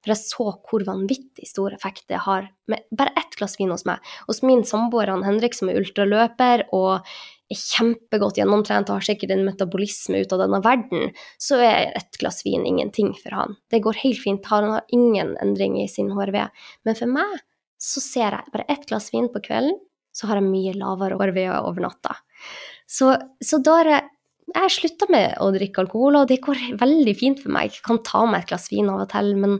[0.03, 3.85] For jeg så hvor vanvittig stor effekt det har med bare ett glass vin hos
[3.87, 4.03] meg.
[4.27, 7.07] Hos min samboer Henrik, som er ultraløper og
[7.49, 12.19] er kjempegodt gjennomtrent og har sikkert en metabolisme ut av denne verden, så er et
[12.21, 13.57] glass vin ingenting for han.
[13.71, 14.51] Det går helt fint.
[14.53, 16.43] Han har ingen endring i sin HRV.
[16.85, 17.39] Men for meg
[17.79, 19.77] så ser jeg bare ett glass vin på kvelden,
[20.13, 22.17] så har jeg mye lavere HRV over natta.
[22.89, 23.13] Så,
[23.45, 24.07] så da har jeg
[24.49, 27.73] jeg slutta med å drikke alkohol, og det går veldig fint for meg.
[27.75, 29.59] Jeg kan ta meg et glass vin av og til, men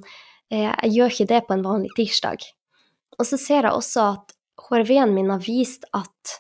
[0.50, 2.46] eh, jeg gjør ikke det på en vanlig tirsdag.
[3.20, 4.36] Og så ser jeg også at
[4.70, 6.40] HRV-en min har vist at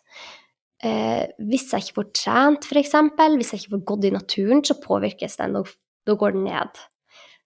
[0.83, 2.95] eh, hvis jeg ikke får trent, f.eks.,
[3.35, 5.73] hvis jeg ikke får gått i naturen, så påvirkes den, og
[6.07, 6.79] da går den ned.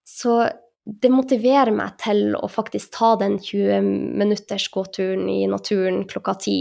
[0.04, 0.42] Så
[0.84, 3.86] det motiverer meg til å faktisk ta den 20
[4.20, 6.58] minutters gåturen i naturen klokka ti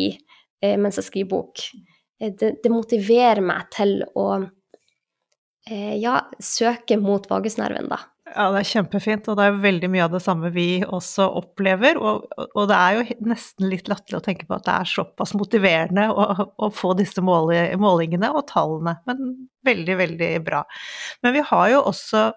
[0.64, 1.64] eh, mens jeg skriver bok.
[2.22, 4.28] Eh, det, det, motiverer meg til å
[5.68, 8.00] eh, ja, søke mot vagusnerven, da.
[8.24, 12.00] Ja, det er kjempefint, og det er veldig mye av det samme vi også opplever.
[12.00, 15.36] Og, og det er jo nesten litt latterlig å tenke på at det er såpass
[15.36, 18.96] motiverende å, å få disse målingene og tallene.
[19.10, 19.36] Men
[19.68, 20.64] veldig, veldig bra.
[21.26, 22.30] Men vi har jo også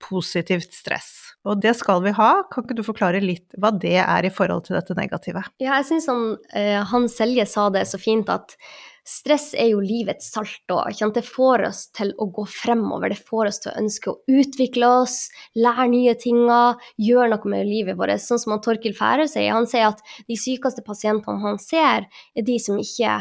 [0.00, 1.12] positivt stress.
[1.48, 2.30] Og det skal vi ha.
[2.52, 5.44] Kan ikke du forklare litt hva det er i forhold til dette negative?
[5.62, 6.24] Ja, jeg syns han,
[6.56, 8.56] eh, han Selje sa det så fint at
[9.10, 10.94] stress er jo livets salt òg.
[11.14, 14.92] Det får oss til å gå fremover, det får oss til å ønske å utvikle
[15.02, 15.16] oss,
[15.58, 18.22] lære nye ting, gjøre noe med livet vårt.
[18.22, 19.50] Sånn som han Torkil Færøy sier.
[19.54, 23.18] Han sier at de sykeste pasientene han ser, er de som ikke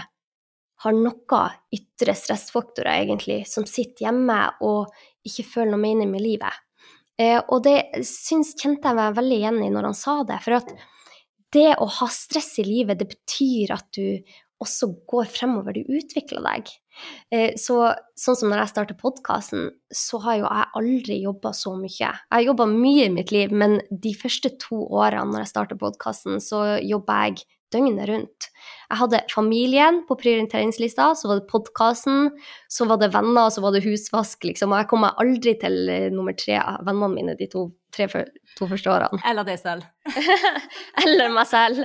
[0.80, 4.94] har noen ytre stressfaktorer, egentlig, som sitter hjemme og
[5.28, 6.62] ikke føler noe mening med livet.
[7.20, 10.40] Eh, og det syns, kjente jeg meg veldig igjen i når han sa det.
[10.46, 10.72] For at
[11.52, 14.22] det å ha stress i livet, det betyr at du
[14.64, 16.72] også går fremover, du utvikler deg.
[17.32, 21.76] Eh, så, sånn som når jeg starter podkasten, så har jo jeg aldri jobba så
[21.78, 21.94] mye.
[21.96, 25.80] Jeg har jobba mye i mitt liv, men de første to årene når jeg starter
[25.80, 28.50] podkasten, så jobber jeg døgnet rundt.
[28.90, 32.32] Jeg hadde familien på prioriteringslista, så var det podkasten,
[32.72, 34.74] så var det venner, så var det husvask, liksom.
[34.74, 38.08] Og jeg kom meg aldri til uh, nummer tre av vennene mine de to, tre,
[38.58, 39.22] to første årene.
[39.30, 39.86] Eller deg selv.
[41.06, 41.84] Eller meg selv.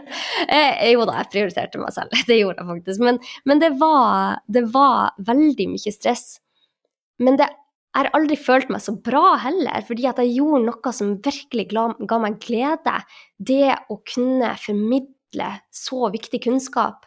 [0.49, 2.15] Eh, jo da, jeg prioriterte meg selv.
[2.31, 3.05] Det gjorde jeg faktisk.
[3.05, 6.39] Men, men det, var, det var veldig mye stress.
[7.23, 7.53] Men det
[7.95, 11.69] jeg har aldri følt meg så bra heller, fordi at jeg gjorde noe som virkelig
[11.71, 12.95] ga meg glede.
[13.39, 17.07] Det å kunne formidle formidle så viktig kunnskap,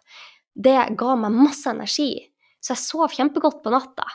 [0.55, 2.29] det ga meg masse energi.
[2.59, 4.05] Så jeg sov kjempegodt på natta.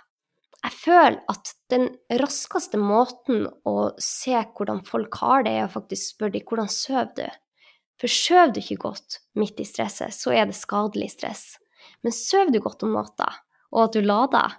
[0.63, 1.89] Jeg føler at den
[2.21, 7.13] raskeste måten å se hvordan folk har det, er å faktisk spørre dem hvordan sover
[7.17, 7.27] du?
[7.99, 11.59] For sover du ikke godt midt i stresset, så er det skadelig stress.
[12.03, 13.33] Men sover du godt om natta,
[13.73, 14.59] og at du lader,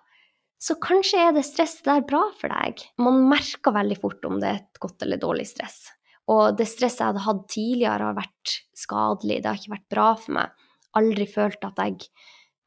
[0.60, 2.84] så kanskje er det stresset der bra for deg.
[3.00, 5.86] Man merker veldig fort om det er et godt eller dårlig stress.
[6.32, 9.42] Og det stresset jeg hadde hatt tidligere, har vært skadelig.
[9.42, 10.64] Det har ikke vært bra for meg.
[11.00, 12.08] Aldri følt at jeg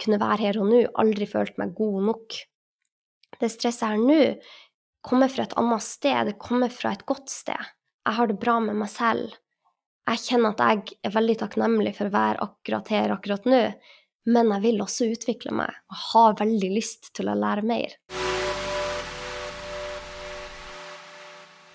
[0.03, 0.83] kunne være her og nå.
[1.01, 2.38] Aldri følt meg god nok.
[3.40, 4.21] Det stresset her nå
[5.07, 6.33] kommer fra et annet sted.
[6.33, 7.73] Det kommer fra et godt sted.
[8.07, 9.38] Jeg har det bra med meg selv.
[10.07, 13.62] Jeg kjenner at jeg er veldig takknemlig for å være akkurat her akkurat nå,
[14.31, 17.99] men jeg vil også utvikle meg og har veldig lyst til å lære mer.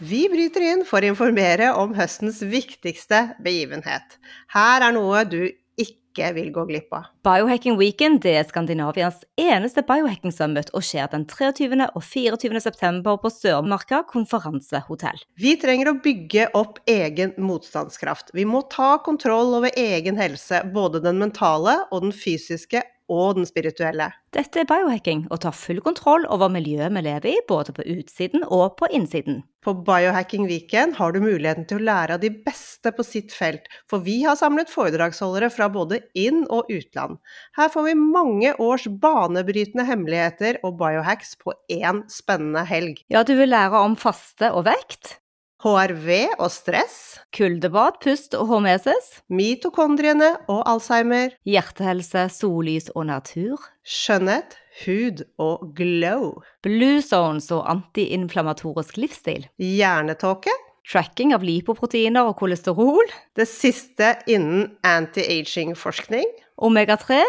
[0.02, 4.16] Vi bryter inn for å informere om høstens viktigste begivenhet.
[4.50, 5.44] Her er noe du
[5.78, 7.12] ikke vil gå glipp av.
[7.22, 11.78] Biohacking Weekend det er Skandinavias eneste biohacking summit og skjer den 23.
[11.94, 12.64] og 24.
[12.66, 15.22] september på Sørmarka konferansehotell.
[15.38, 18.34] Vi trenger å bygge opp egen motstandskraft.
[18.34, 23.48] Vi må ta kontroll over egen helse, både den mentale og den fysiske og den
[23.50, 24.10] spirituelle.
[24.32, 28.46] Dette er biohacking, å ta full kontroll over miljøet vi lever i, både på utsiden
[28.48, 29.42] og på innsiden.
[29.62, 33.68] På Biohacking Weekend har du muligheten til å lære av de beste på sitt felt,
[33.92, 37.20] for vi har samlet foredragsholdere fra både inn- og utland.
[37.60, 43.04] Her får vi mange års banebrytende hemmeligheter og biohacks på én spennende helg.
[43.14, 45.20] Ja, du vil lære om faste og vekt.
[45.62, 47.20] HRV og stress.
[47.36, 49.12] Kuldebad, pust og hormesis.
[49.30, 51.36] Mitokondriene og Alzheimer.
[51.46, 53.62] Hjertehelse, sollys og natur.
[53.86, 56.42] Skjønnhet, hud og glow.
[56.66, 59.46] Blue zones og antiinflamatorisk livsstil.
[59.62, 60.54] Hjernetåke.
[60.92, 63.14] Tracking av lipoproteiner og kolesterol.
[63.38, 66.26] Det siste innen anti-aging-forskning.
[66.58, 67.22] Omega-3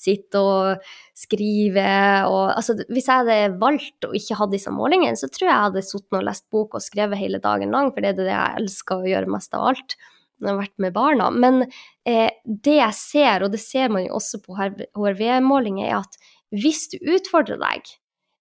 [0.00, 1.88] sitte og skrive
[2.30, 5.66] og altså, Hvis jeg hadde valgt å ikke ha disse målingene, så tror jeg jeg
[5.68, 8.62] hadde sittet og lest bok og skrevet hele dagen lang, for det er det jeg
[8.62, 9.98] elsker å gjøre mest av alt
[10.38, 11.30] når jeg har vært med barna.
[11.34, 11.64] Men
[12.06, 16.20] eh, det jeg ser, og det ser man jo også på HRV-målinger, er at
[16.54, 17.90] hvis du utfordrer deg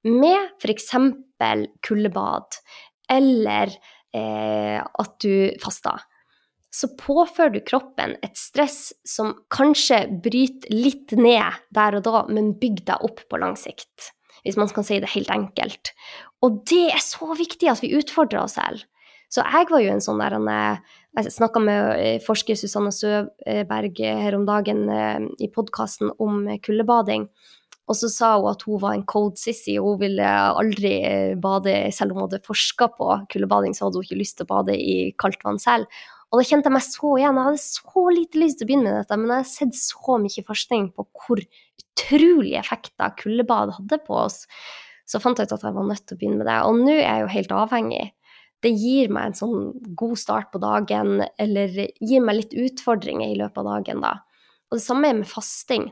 [0.09, 0.91] med f.eks.
[1.85, 2.59] kuldebad,
[3.11, 3.71] eller
[4.15, 6.03] eh, at du faster,
[6.73, 12.53] så påfører du kroppen et stress som kanskje bryter litt ned der og da, men
[12.59, 14.11] bygger deg opp på lang sikt.
[14.43, 15.91] Hvis man kan si det helt enkelt.
[16.45, 18.85] Og det er så viktig at vi utfordrer oss selv.
[19.33, 20.37] Så jeg var jo en sånn der
[21.17, 27.25] Jeg snakka med eh, forsker Susanne Søberg her om dagen eh, i podkasten om kuldebading.
[27.87, 30.93] Og så sa hun at hun var en cold sissy, og hun ville aldri
[31.39, 34.51] bade Selv om hun hadde forska på kuldebading, så hadde hun ikke lyst til å
[34.51, 35.87] bade i kaldt vann selv.
[36.27, 37.39] Og da kjente jeg meg så igjen.
[37.39, 40.17] Jeg hadde så lite lyst til å begynne med dette, men jeg har sett så
[40.19, 44.43] mye forskning på hvor utrolige effekter kuldebad hadde på oss.
[45.07, 46.57] Så fant jeg ut at jeg var nødt til å begynne med det.
[46.67, 48.05] Og nå er jeg jo helt avhengig.
[48.65, 49.59] Det gir meg en sånn
[49.95, 51.71] god start på dagen, eller
[52.01, 54.15] gir meg litt utfordringer i løpet av dagen, da.
[54.67, 55.87] Og det samme er med fasting.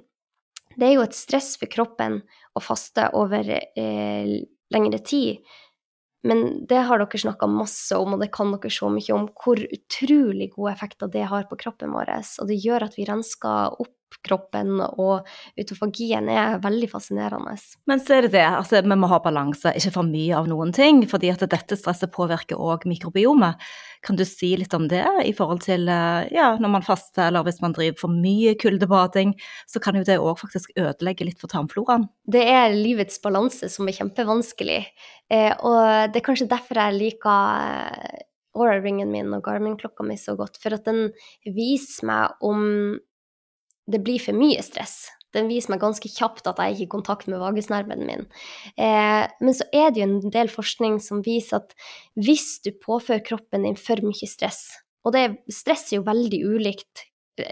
[0.75, 2.19] Det er jo et stress for kroppen
[2.56, 4.34] å faste over eh,
[4.73, 5.45] lengre tid.
[6.25, 9.62] Men det har dere snakka masse om, og det kan dere så mye om, hvor
[9.62, 12.10] utrolig gode effekter det har på kroppen vår.
[12.41, 13.94] Og det gjør at vi rensker opp
[14.25, 15.25] kroppen, og
[15.60, 17.56] utofagien er veldig fascinerende.
[17.89, 20.73] Men så er det det altså vi må ha balanse, ikke for mye av noen
[20.75, 21.04] ting.
[21.10, 23.62] fordi at dette stresset påvirker òg mikrobiomet.
[24.06, 27.45] Kan du si litt om det i forhold til eh, ja, når man faster, eller
[27.47, 29.34] hvis man driver for mye kuldebading,
[29.67, 32.08] så kan jo det òg faktisk ødelegge litt for tarmfloraen?
[32.30, 34.84] Det er livets balanse som er kjempevanskelig,
[35.34, 38.23] eh, og det er kanskje derfor jeg liker
[38.56, 41.10] Aura-ringen min og Garmin-klokka mi så godt, for at den
[41.43, 42.63] viser meg om
[43.91, 45.06] det blir for mye stress.
[45.36, 48.24] Den viser meg ganske kjapt at jeg er ikke i kontakt med vagusnerven min.
[48.80, 51.76] Eh, men så er det jo en del forskning som viser at
[52.15, 54.69] hvis du påfører kroppen din for mye stress,
[55.06, 57.06] og det, stress er jo veldig ulikt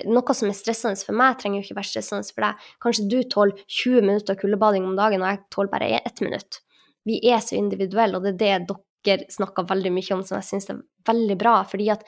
[0.08, 2.67] noe som er stressende for meg, trenger jo ikke være stressende for deg.
[2.84, 6.62] Kanskje du tåler 20 minutter kuldebading om dagen, og jeg tåler bare ett minutt.
[7.08, 10.48] Vi er så individuelle, og det er det dere snakker veldig mye om, som jeg
[10.48, 11.58] syns er veldig bra.
[11.67, 12.06] Fordi at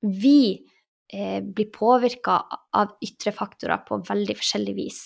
[0.00, 0.64] vi
[1.12, 2.38] eh, blir påvirka
[2.72, 5.04] av ytre faktorer på veldig forskjellig vis.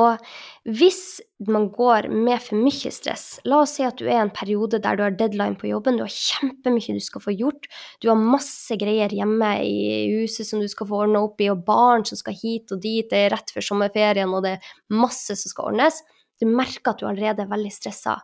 [0.00, 0.22] Og
[0.64, 1.20] hvis
[1.52, 4.80] man går med for mye stress, la oss si at du er i en periode
[4.80, 7.68] der du har deadline på jobben, du har kjempemye du skal få gjort,
[8.00, 11.66] du har masse greier hjemme i huset som du skal få ordna opp i, og
[11.68, 15.36] barn som skal hit og dit, det er rett før sommerferien, og det er masse
[15.36, 16.00] som skal ordnes,
[16.40, 18.16] du merker at du allerede er veldig stressa.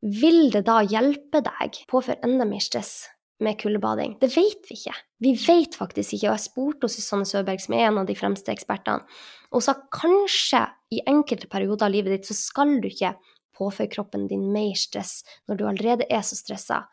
[0.00, 3.02] Vil det da hjelpe deg påføre enda mer stress
[3.44, 4.16] med kuldebading?
[4.20, 4.94] Det vet vi ikke.
[5.24, 8.52] Vi vet faktisk ikke, og jeg spurte Susanne Søberg, som er en av de fremste
[8.52, 9.04] ekspertene,
[9.50, 10.62] og sa kanskje
[10.94, 13.14] i enkelte perioder av livet ditt så skal du ikke
[13.56, 16.84] påføre kroppen din mer stress når du allerede er så stressa.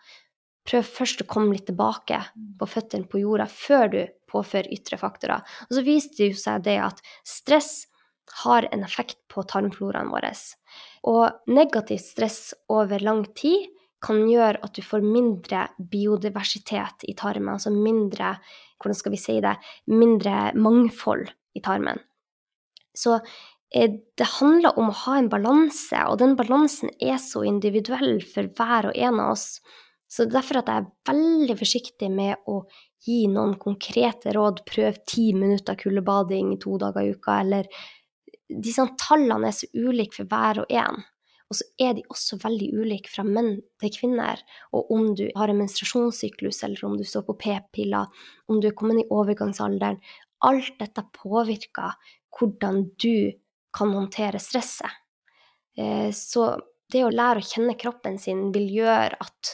[0.68, 2.20] Prøv først å komme litt tilbake
[2.60, 5.46] på føttene på jorda før du påfører ytre faktorer.
[5.70, 7.86] Og så viste det seg det at stress
[8.44, 10.28] har en effekt på tarmfloraen vår.
[11.08, 13.70] Og negativt stress over lang tid
[14.04, 18.36] kan gjøre at du får mindre biodiversitet i tarmen, altså mindre
[18.78, 19.56] hvordan skal vi si det,
[19.90, 22.00] mindre mangfold i tarmen.
[22.98, 28.20] Så eh, det handler om å ha en balanse, og den balansen er så individuell
[28.26, 29.48] for hver og en av oss.
[30.08, 32.62] Så det er derfor at jeg er veldig forsiktig med å
[33.04, 34.62] gi noen konkrete råd.
[34.70, 37.72] Prøv ti minutter kuldebading to dager i uka, eller
[38.48, 41.02] Disse tallene er så ulike for hver og en.
[41.48, 44.42] Og så er de også veldig ulike fra menn til kvinner.
[44.76, 48.12] Og om du har en menstruasjonssyklus, eller om du står på p-piller,
[48.52, 50.02] om du er kommet i overgangsalderen
[50.46, 51.96] Alt dette påvirker
[52.38, 53.32] hvordan du
[53.74, 54.92] kan håndtere stresset.
[55.78, 56.52] Eh, så
[56.94, 59.54] det å lære å kjenne kroppen sin vil gjøre at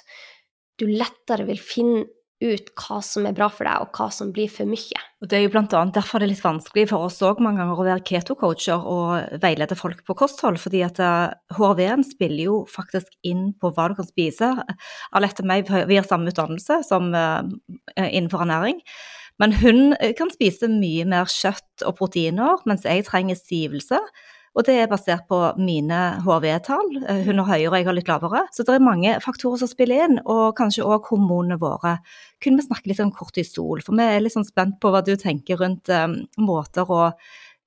[0.82, 2.04] du lettere vil finne
[2.44, 5.02] ut hva som er bra for deg, og hva som blir for mye.
[5.24, 5.64] Og Det er jo bl.a.
[5.96, 9.78] derfor det er litt vanskelig for oss òg mange ganger å være keto-coacher og veilede
[9.80, 14.10] folk på kosthold, fordi at HRV-en eh, spiller jo faktisk inn på hva du kan
[14.10, 14.52] spise.
[15.16, 17.42] Alette og meg, vi har samme utdannelse som uh,
[17.98, 18.84] innenfor ernæring.
[19.42, 23.98] Men hun kan spise mye mer kjøtt og proteiner, mens jeg trenger stivelse.
[24.54, 26.92] Og det er basert på mine HV-tall.
[27.10, 28.44] Eh, hun har høyere, jeg har litt lavere.
[28.54, 31.96] Så det er mange faktorer som spiller inn, og kanskje òg hormonene våre.
[32.44, 35.16] Kunne vi snakke litt om kortisol, for vi er litt sånn spent på hva du
[35.18, 37.10] tenker rundt um, måter å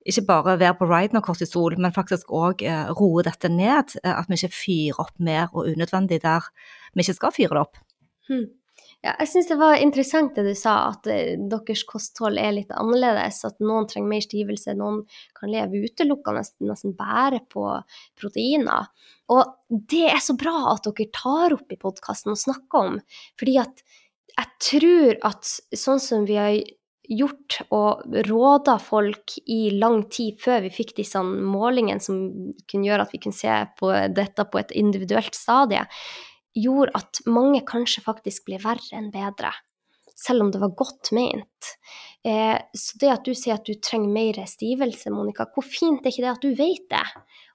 [0.07, 3.97] ikke bare være på ride når kortisol, men faktisk òg uh, roe dette ned.
[4.07, 6.47] At vi ikke fyrer opp mer og unødvendig der
[6.95, 7.83] vi ikke skal fyre det opp.
[8.31, 8.47] Hmm.
[9.07, 12.73] Ja, jeg syns det var interessant det du sa, at uh, deres kosthold er litt
[12.75, 13.39] annerledes.
[13.47, 15.05] At noen trenger mer stivelse, noen
[15.37, 17.69] kan leve utelukkende, nesten bære på
[18.19, 18.89] proteiner.
[19.31, 22.99] Og det er så bra at dere tar opp i podkasten og snakker om,
[23.39, 23.85] fordi at
[24.37, 26.57] jeg tror at sånn som vi har
[27.07, 32.17] gjort og råda folk i lang tid før vi fikk disse målingene som
[32.67, 35.85] kunne gjøre at vi kunne se på dette på et individuelt stadie,
[36.57, 39.53] gjorde at mange kanskje faktisk ble verre enn bedre.
[40.17, 41.67] selv om det var godt ment.
[42.25, 46.09] Eh, så det at du sier at du trenger mer stivelse, Monica, hvor fint er
[46.09, 47.03] ikke det at du vet det?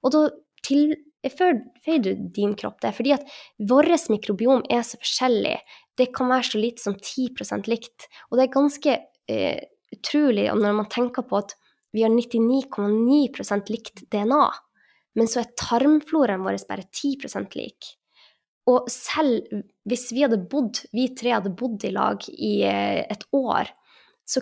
[0.07, 0.21] Og da
[0.63, 3.27] tilføyer du din kropp det, fordi at
[3.59, 5.57] vårt mikrobiom er så forskjellig.
[5.99, 8.95] Det kan være så lite som 10% likt, og det er ganske
[9.27, 9.59] eh,
[9.93, 11.57] utrolig når man tenker på at
[11.93, 14.45] vi har 99,9% likt DNA,
[15.19, 17.97] men så er tarmfloraen vår bare 10% lik.
[18.71, 23.25] Og selv hvis vi hadde bodd, vi tre hadde bodd i lag i eh, et
[23.35, 23.67] år,
[24.29, 24.41] så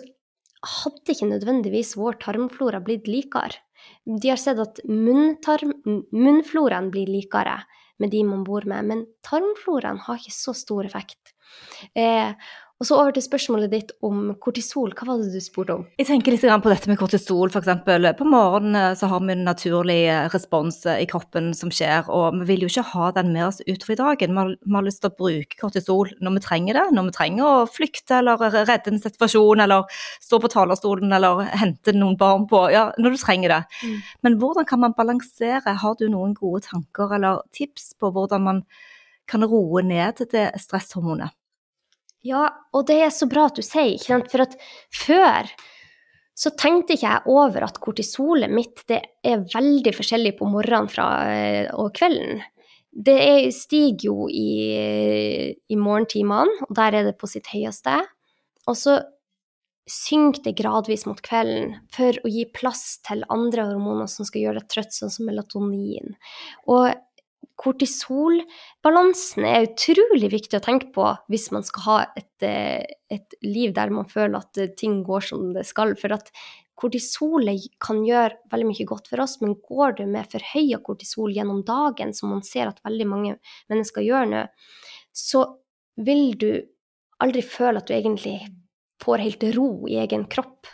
[0.61, 3.57] hadde ikke nødvendigvis vår tarmflora blitt likere.
[4.05, 7.65] De har sett at munnfloraen blir likere
[8.01, 11.33] med de man bor med, men tarmfloraen har ikke så stor effekt.
[11.97, 12.31] Eh,
[12.81, 14.89] og så over til spørsmålet ditt om kortisol.
[14.97, 15.83] Hva var det du spurte om?
[16.01, 17.83] Jeg tenker litt på dette med kortisol, f.eks.
[18.17, 22.09] På morgenen eh, så har vi en naturlig eh, respons eh, i kroppen som skjer,
[22.09, 24.33] og vi vil jo ikke ha den med oss utover i dagen.
[24.33, 27.13] Vi har, vi har lyst til å bruke kortisol når vi trenger det, når vi
[27.19, 32.47] trenger å flykte eller redde en situasjon, eller stå på talerstolen eller hente noen barn
[32.49, 33.59] på, ja, når du trenger det.
[33.83, 33.99] Mm.
[34.25, 35.77] Men hvordan kan man balansere?
[35.83, 38.65] Har du noen gode tanker eller tips på hvordan man
[39.29, 41.37] kan roe ned det stresshormonet?
[42.25, 42.45] Ja,
[42.75, 44.31] og det er så bra at du sier, ikke sant?
[44.31, 44.57] for at
[44.93, 45.49] før
[46.37, 51.07] så tenkte ikke jeg over at kortisolet mitt det er veldig forskjellig på morgenen fra,
[51.29, 52.41] eh, og kvelden.
[52.91, 57.99] Det er, stiger jo i, i morgentimene, og der er det på sitt høyeste.
[58.67, 58.97] Og så
[59.91, 64.61] synker det gradvis mot kvelden for å gi plass til andre hormoner som skal gjøre
[64.61, 66.15] deg trøtt, sånn som melatonin.
[66.69, 66.91] Og
[67.61, 73.73] kortisolbalansen er utrolig viktig å tenke på hvis man skal ha et, eh, et, liv
[73.75, 75.93] der man føler at eh, ting går som det skal.
[75.99, 76.31] For at
[76.81, 81.61] kortisolet kan gjøre veldig mye godt for oss, men går du med forhøya kortisol gjennom
[81.67, 83.37] dagen, som man ser at veldig mange
[83.69, 84.45] mennesker gjør nå,
[85.13, 85.45] så
[86.01, 86.51] vil du
[87.21, 88.39] aldri føle at du egentlig
[89.01, 90.69] får helt ro i egen kropp.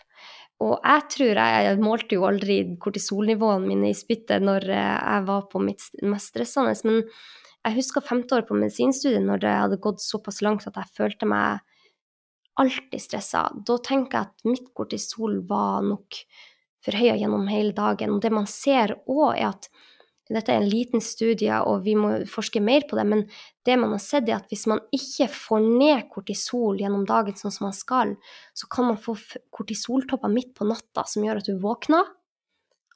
[0.63, 5.43] Og jeg tror jeg, målte jo aldri kortisolnivåene mine i spyttet når eh, jeg var
[5.51, 7.03] på mitt mest stressende, men
[7.67, 11.27] jeg husker femte år på medisinstudiet når det hadde gått såpass langt at jeg følte
[11.29, 11.59] meg
[12.57, 13.43] alltid stressa.
[13.67, 16.21] Da tenker jeg at mitt kortisol var nok
[16.85, 18.15] forhøya gjennom hele dagen.
[18.15, 19.69] Og det man ser òg, er at
[20.35, 23.23] dette er en liten studie, og vi må forske mer på det, men
[23.67, 27.53] det man har sett, er at hvis man ikke får ned kortisol gjennom dagen sånn
[27.55, 28.15] som man skal,
[28.57, 29.15] så kan man få
[29.55, 32.09] kortisoltopper midt på natta som gjør at du våkner,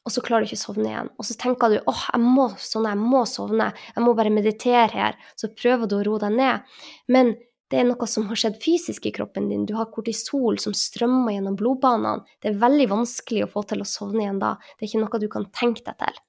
[0.02, 1.12] og så klarer du ikke å sovne igjen.
[1.22, 4.90] Og så tenker du åh, jeg må sovne, jeg må sovne, jeg må bare meditere
[4.90, 5.20] her.
[5.38, 6.72] Så prøver du å roe deg ned.
[7.14, 7.36] Men
[7.72, 9.68] det er noe som har skjedd fysisk i kroppen din.
[9.70, 12.26] Du har kortisol som strømmer gjennom blodbanene.
[12.42, 14.56] Det er veldig vanskelig å få til å sovne igjen da.
[14.76, 16.20] Det er ikke noe du kan tenke deg til.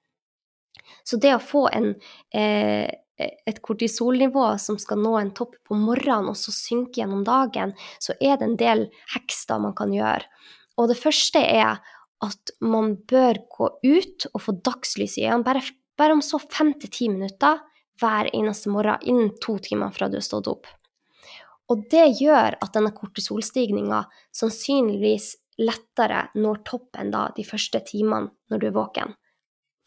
[1.04, 1.94] Så det å få en,
[2.34, 7.74] eh, et kortisolnivå som skal nå en topp på morgenen og så synke gjennom dagen,
[7.98, 10.24] så er det en del heks da man kan gjøre.
[10.78, 11.82] Og det første er
[12.22, 15.62] at man bør gå ut og få dagslys i øynene, bare,
[15.98, 17.60] bare om så fem til ti minutter
[18.00, 20.66] hver eneste morgen innen to timer fra du har stått opp.
[21.70, 24.04] Og det gjør at denne kortisolstigninga
[24.34, 29.14] sannsynligvis lettere når toppen da de første timene når du er våken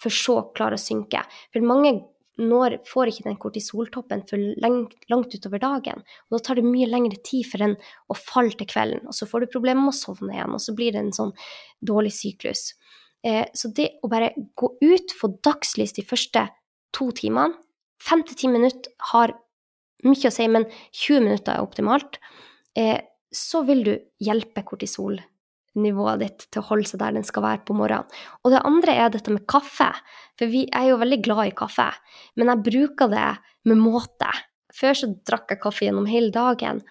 [0.05, 1.23] for så klare å synke.
[1.53, 1.97] For mange
[2.41, 6.01] når, får ikke den kortisoltoppen for langt, langt utover dagen.
[6.27, 7.77] Og da tar det mye lengre tid for den
[8.11, 10.75] å falle til kvelden, og så får du problemer med å sovne igjen, og så
[10.75, 11.31] blir det en sånn
[11.85, 12.73] dårlig syklus.
[13.25, 16.49] Eh, så det å bare gå ut, få dagslys de første
[16.95, 17.61] to timene
[18.05, 19.31] Fem til ti minutter har
[20.05, 22.17] mye å si, men 20 minutter er optimalt.
[22.75, 22.99] Eh,
[23.31, 25.15] så vil du hjelpe kortisol
[25.79, 28.09] nivået ditt til å holde seg der den skal være på morgenen.
[28.43, 29.91] Og det andre er dette med kaffe.
[30.39, 31.87] For vi er jo veldig glad i kaffe,
[32.35, 33.29] men jeg bruker det
[33.69, 34.31] med måte.
[34.75, 36.81] Før så drakk jeg kaffe gjennom hele dagen.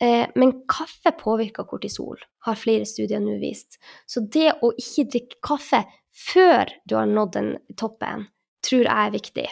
[0.00, 3.78] Eh, men kaffe påvirker kortisol, har flere studier nå vist.
[4.08, 5.84] Så det å ikke drikke kaffe
[6.16, 8.28] før du har nådd den toppen,
[8.64, 9.46] tror jeg er viktig.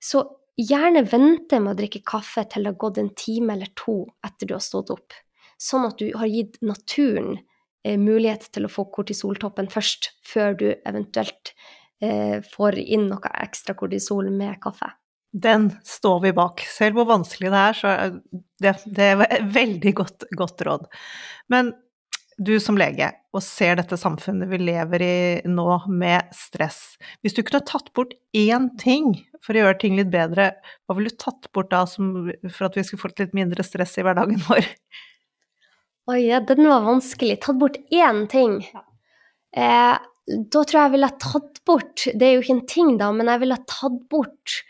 [0.00, 0.24] Så
[0.60, 4.48] gjerne vente med å drikke kaffe til det har gått en time eller to etter
[4.48, 5.16] du har stått opp.
[5.60, 7.38] Sånn at du har gitt naturen
[7.84, 11.54] mulighet til å få kortisoltoppen først, før du eventuelt
[12.04, 14.92] eh, får inn noe ekstra kortisol med kaffe.
[15.30, 16.64] Den står vi bak.
[16.66, 17.92] Selv hvor vanskelig det er, så
[18.60, 20.88] det, det er et veldig godt, godt råd.
[21.52, 21.72] Men
[22.40, 25.16] du som lege, og ser dette samfunnet vi lever i
[25.48, 26.96] nå med stress.
[27.20, 29.12] Hvis du kunne tatt bort én ting
[29.44, 30.54] for å gjøre ting litt bedre,
[30.88, 33.98] hva ville du tatt bort da som, for at vi skulle fått litt mindre stress
[34.00, 34.66] i hverdagen vår?
[36.08, 37.40] Oi, ja, den var vanskelig.
[37.44, 38.60] Tatt bort én ting.
[39.56, 39.96] Eh,
[40.30, 43.28] da tror jeg jeg ville tatt bort Det er jo ikke en ting, da, men
[43.32, 44.60] jeg ville tatt bort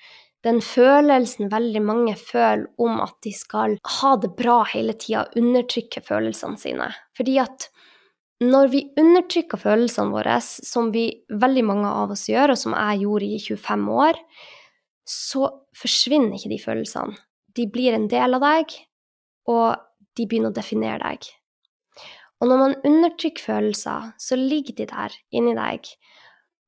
[0.47, 6.01] den følelsen veldig mange føler om at de skal ha det bra hele tida, undertrykke
[6.01, 6.87] følelsene sine.
[7.17, 7.69] Fordi at
[8.41, 13.03] når vi undertrykker følelsene våre, som vi veldig mange av oss gjør, og som jeg
[13.03, 14.23] gjorde i 25 år,
[15.05, 17.21] så forsvinner ikke de følelsene.
[17.53, 18.73] De blir en del av deg,
[19.53, 21.29] og de begynner å definere deg.
[22.41, 25.91] Og når man undertrykker følelser, så ligger de der inni deg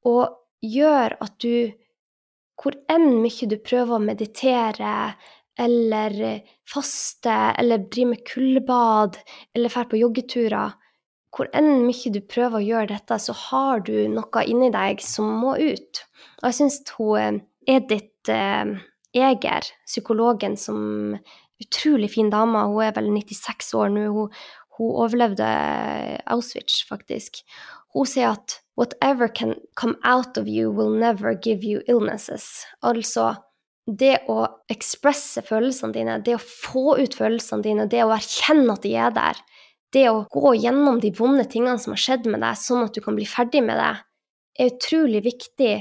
[0.09, 1.73] og gjør at du
[2.63, 4.93] hvor enn mye du prøver å meditere
[5.61, 6.15] eller
[6.69, 9.19] faste eller drive med kuldebad
[9.55, 10.77] eller dra på joggeturer,
[11.33, 15.29] hvor enn mye du prøver å gjøre dette, så har du noe inni deg som
[15.43, 16.03] må ut.
[16.41, 18.79] Og jeg syns hun Edith eh,
[19.13, 21.17] Eger, psykologen som
[21.63, 24.43] utrolig fin dame, hun er vel 96 år nå, hun,
[24.79, 25.47] hun overlevde
[26.33, 27.43] Auschwitz, faktisk.
[27.93, 32.65] Hun sier at Whatever can come out of you will never give you illnesses.
[32.81, 33.35] Altså,
[33.87, 38.87] det å ekspresse følelsene dine, det å få ut følelsene dine, det å erkjenne at
[38.87, 39.43] de er der,
[39.93, 43.03] det å gå gjennom de vonde tingene som har skjedd med deg, sånn at du
[43.05, 43.93] kan bli ferdig med det,
[44.57, 45.75] er utrolig viktig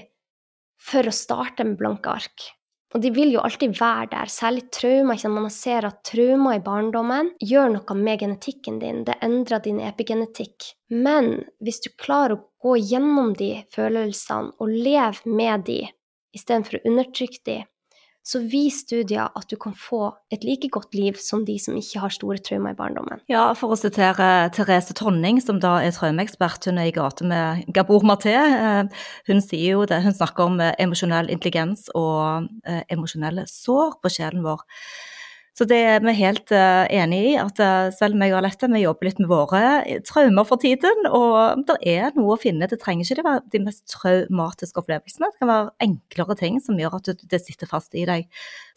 [0.81, 2.49] for å starte med blanke ark.
[2.91, 5.15] Og de vil jo alltid være der, særlig traumer.
[5.15, 5.31] Ikke?
[5.31, 10.73] Man ser at traumer i barndommen gjør noe med genetikken din, det endrer din epigenetikk.
[10.91, 15.81] Men hvis du klarer å gå gjennom de følelsene og leve med de,
[16.35, 17.57] istedenfor å undertrykke de,
[18.23, 22.01] så viser studier at du kan få et like godt liv som de som ikke
[22.03, 23.21] har store traumer i barndommen.
[23.31, 27.65] Ja, for å sitere Therese Tonning, som da er traumeekspert, hun er i gate med
[27.73, 28.35] Gabor Maté.
[28.35, 34.61] Eh, hun hun snakker om eh, emosjonell intelligens og eh, emosjonelle sår på sjelen vår.
[35.51, 38.69] Så det er vi helt uh, enig i, at uh, selv om jeg og Alette
[38.71, 39.61] vi jobber litt med våre
[40.07, 42.69] traumer for tiden, og det er noe å finne.
[42.71, 45.27] Det trenger ikke være de mest traumatiske opplevelsene.
[45.33, 48.29] Det kan være enklere ting som gjør at det sitter fast i deg.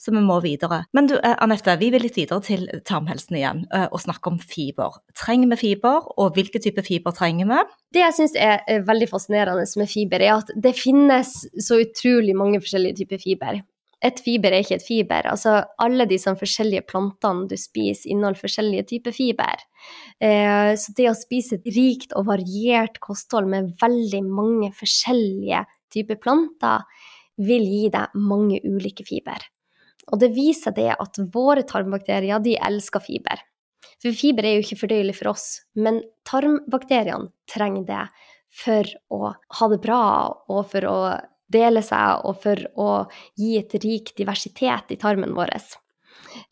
[0.02, 0.82] Så vi må videre.
[0.96, 4.98] Men du uh, Anette, vi vil litt videre til tarmhelsen igjen og snakke om fiber.
[5.18, 7.60] Trenger vi fiber, og hvilke type fiber trenger vi?
[7.94, 12.58] Det jeg syns er veldig fascinerende med fiber, er at det finnes så utrolig mange
[12.64, 13.62] forskjellige typer fiber
[14.04, 15.28] et fiber er ikke et fiber.
[15.30, 19.64] Altså, alle de sånn forskjellige plantene du spiser, inneholder forskjellige typer fiber.
[20.20, 26.20] Eh, så det å spise et rikt og variert kosthold med veldig mange forskjellige typer
[26.20, 26.84] planter,
[27.40, 29.40] vil gi deg mange ulike fiber.
[30.12, 33.40] Og det viser det at våre tarmbakterier, de elsker fiber.
[34.02, 35.48] For fiber er jo ikke fordøyelig for oss,
[35.80, 38.02] men tarmbakteriene trenger det
[38.54, 40.02] for å ha det bra
[40.52, 40.98] og for å
[41.52, 42.90] dele seg, og for å
[43.38, 45.54] gi et rik diversitet i tarmen vår.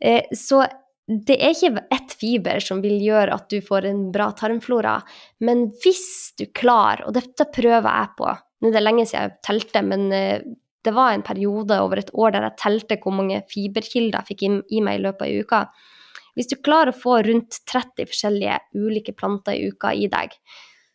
[0.00, 0.62] Eh, så
[1.06, 5.00] det er ikke ett fiber som vil gjøre at du får en bra tarmflora,
[5.42, 8.32] men hvis du klarer, og dette prøver jeg på
[8.62, 10.44] Nå er det lenge siden jeg telte, men eh,
[10.86, 14.44] det var en periode over et år der jeg telte hvor mange fiberkilder jeg fikk
[14.46, 15.62] i meg i løpet av uka.
[16.38, 20.34] Hvis du klarer å få rundt 30 forskjellige ulike planter i uka i deg,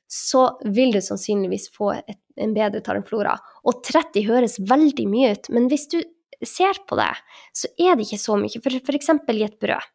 [0.08, 3.36] så vil du sannsynligvis få et, en bedre tarmflora.
[3.68, 6.00] Og 30 høres veldig mye ut, men hvis du
[6.46, 7.12] ser på det,
[7.56, 8.62] så er det ikke så mye.
[8.64, 9.14] For f.eks.
[9.34, 9.94] i et brød.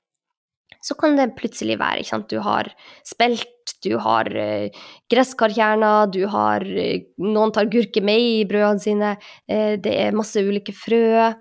[0.83, 2.33] Så kan det plutselig være ikke sant?
[2.33, 2.69] Du har
[3.07, 4.83] spelt, du har uh,
[5.13, 10.75] gresskarkjerner, du har uh, Noen tar gurkemeie i brødene sine, uh, det er masse ulike
[10.75, 11.33] frø.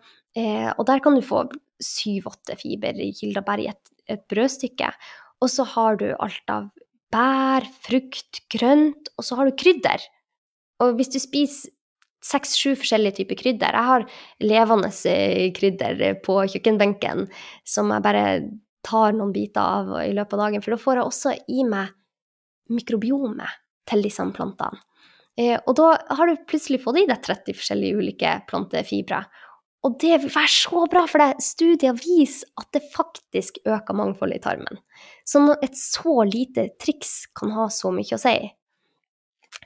[0.77, 1.43] og der kan du få
[1.83, 4.93] syv-åtte fiberkilder bare i et, et brødstykke.
[5.41, 6.69] Og så har du alt av
[7.11, 10.03] bær, frukt, grønt, og så har du krydder.
[10.81, 11.73] Og hvis du spiser
[12.21, 14.03] seks-sju forskjellige typer krydder Jeg har
[14.45, 17.25] levende eh, krydder på kjøkkenbenken
[17.65, 18.25] som jeg bare
[18.85, 21.91] tar noen biter av i løpet av dagen, for da får jeg også i meg
[22.71, 23.59] mikrobiomet
[23.89, 24.81] til disse plantene.
[25.39, 29.23] Eh, og da har du plutselig fått i deg 30 forskjellige ulike plantefibre.
[29.81, 31.41] Og det vil være så bra, for det.
[31.41, 34.81] studier viser at det faktisk øker mangfoldet i tarmen.
[35.25, 38.35] Så et så lite triks kan ha så mye å si.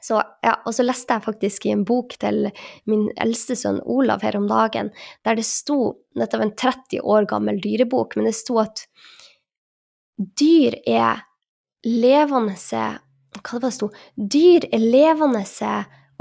[0.05, 2.49] Så, ja, og så leste jeg faktisk i en bok til
[2.89, 4.91] min eldste sønn Olav her om dagen,
[5.25, 8.85] der det sto Dette var en 30 år gammel dyrebok, men det sto at
[10.15, 11.25] dyr er
[11.83, 13.89] levende Hva det var det sto?
[14.15, 15.43] Dyr er levende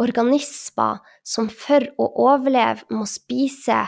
[0.00, 3.84] organismer som for å overleve må spise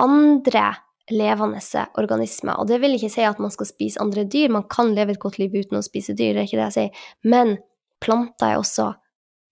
[0.00, 0.66] andre
[1.12, 1.60] levende
[2.00, 2.56] organismer.
[2.58, 5.22] Og det vil ikke si at man skal spise andre dyr, man kan leve et
[5.22, 7.04] godt liv uten å spise dyr, det er ikke det jeg sier.
[7.28, 7.56] Men
[8.04, 8.90] planter er også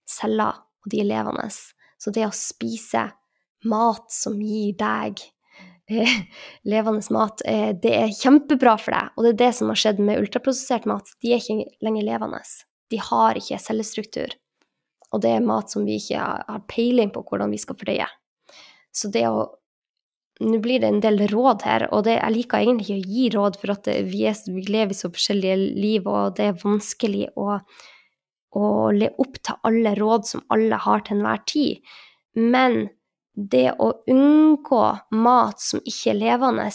[0.09, 1.49] celler, og de er levende.
[2.01, 3.11] Så det å spise
[3.69, 5.21] mat som gir deg
[5.93, 6.17] eh,
[6.73, 9.13] levende mat, eh, det er kjempebra for deg.
[9.17, 11.13] Og det er det som har skjedd med ultraprosessert mat.
[11.23, 12.43] De er ikke lenger levende.
[12.91, 14.35] De har ikke cellestruktur.
[15.13, 18.09] Og det er mat som vi ikke har peiling på hvordan vi skal fordøye.
[18.93, 19.51] Så det å
[20.43, 23.27] nå blir det en del råd her, og det, jeg liker egentlig ikke å gi
[23.35, 27.29] råd, for at vi, er, vi lever i så forskjellige liv, og det er vanskelig
[27.39, 27.59] å,
[28.59, 28.65] å
[28.97, 31.95] le opp til alle råd som alle har til enhver tid.
[32.41, 32.81] Men
[33.33, 34.83] det å unngå
[35.23, 36.69] mat som ikke er levende,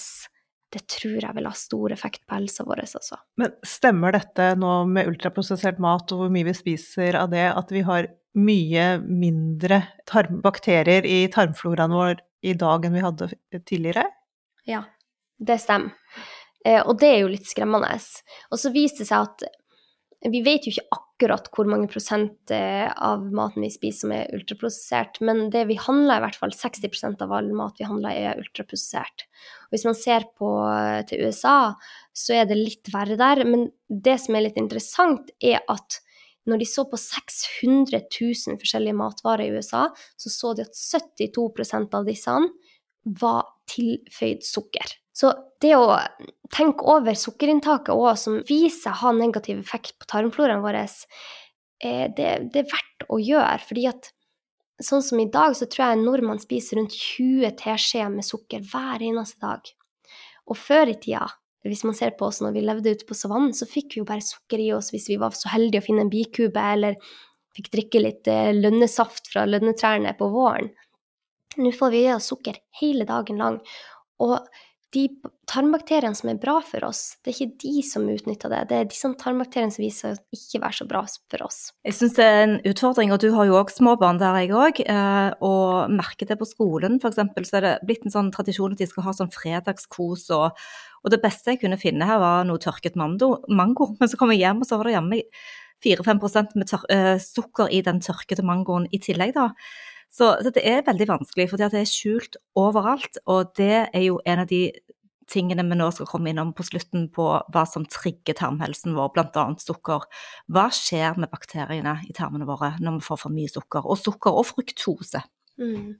[0.74, 3.20] det tror jeg vil ha stor effekt på helsa vår, altså.
[3.40, 7.72] Men stemmer dette nå med ultraprosessert mat og hvor mye vi spiser av det, at
[7.74, 9.82] vi har mye mindre
[10.44, 13.30] bakterier i tarmfloraen vår i dag enn vi hadde
[13.66, 14.06] tidligere?
[14.70, 14.84] Ja,
[15.38, 15.96] det stemmer.
[16.66, 17.90] Eh, og det er jo litt skremmende.
[18.52, 19.48] Og så viser det seg at
[20.26, 24.34] vi vet jo ikke akkurat hvor mange prosent eh, av maten vi spiser som er
[24.34, 28.42] ultraprosessert, men det vi handler, i hvert fall 60% av all mat vi handler, er
[28.42, 29.28] ultraprosessert.
[29.68, 31.60] Og hvis man ser på eh, til USA,
[32.18, 33.44] så er det litt verre der.
[33.46, 36.02] Men det som er litt interessant, er at
[36.48, 39.88] når de så på 600 000 forskjellige matvarer i USA,
[40.20, 42.38] så så de at 72% av disse
[43.22, 44.96] var tilføyd sukker.
[45.18, 45.32] Så
[45.64, 45.96] det å
[46.54, 52.30] tenke over sukkerinntaket òg, som viser seg ha negativ effekt på tarmfloraen vår, eh, det,
[52.54, 53.58] det, er verdt å gjøre.
[53.68, 54.12] fordi at
[54.84, 58.62] sånn som i dag, så tror jeg en nordmann spiser rundt 20 teskjeer med sukker
[58.72, 59.74] hver eneste dag.
[60.48, 61.26] Og før i tida,
[61.66, 64.08] hvis man ser på oss når vi levde ute på savannen, så fikk vi jo
[64.08, 67.00] bare sukker i oss hvis vi var så heldige å finne en bikube, eller
[67.58, 70.70] fikk drikke litt eh, lønnesaft fra lønnetrærne på våren.
[71.58, 73.62] Nå får vi i oss sukker hele dagen lang.
[74.22, 74.38] Og
[74.96, 75.04] de
[75.50, 78.62] tarmbakteriene som er bra for oss, det er ikke de som utnytter det.
[78.70, 81.60] Det er disse tarmbakteriene som viser seg å ikke være så bra for oss.
[81.88, 84.80] Jeg syns det er en utfordring, og du har jo òg småbarn der, jeg òg.
[84.86, 87.20] Eh, og merker det på skolen, f.eks.
[87.50, 90.30] Så er det blitt en sånn tradisjon at de skal ha sånn fredagskos.
[90.38, 90.68] Og,
[91.08, 93.38] og det beste jeg kunne finne her, var noe tørket mango.
[93.48, 93.94] mango.
[94.02, 95.24] Men så kom jeg hjem, og så var det jammen
[95.86, 99.52] 4-5% med uh, sukker i den tørkede mangoen i tillegg, da.
[100.10, 103.20] Så, så, det er veldig vanskelig, for det er skjult overalt.
[103.30, 104.66] Og det er jo en av de
[105.28, 109.46] tingene vi nå skal komme innom på slutten på hva som trigger tarmhelsen vår, bl.a.
[109.60, 110.08] sukker.
[110.48, 113.84] Hva skjer med bakteriene i tarmene våre når vi får for mye sukker?
[113.84, 115.24] Og sukker og fruktose.
[115.60, 115.98] Mm.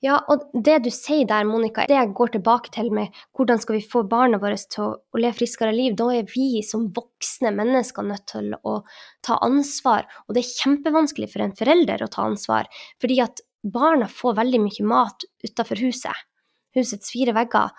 [0.00, 3.76] Ja, og det du sier der, Monica, det jeg går tilbake til med hvordan skal
[3.76, 8.06] vi få barna våre til å, leve friskere liv, da er vi som voksne mennesker
[8.08, 8.78] nødt til å
[9.26, 10.08] ta ansvar.
[10.24, 12.70] Og det er kjempevanskelig for en forelder å ta ansvar,
[13.02, 16.24] fordi at barna får veldig mye mat utafor huset,
[16.76, 17.76] husets fire vegger.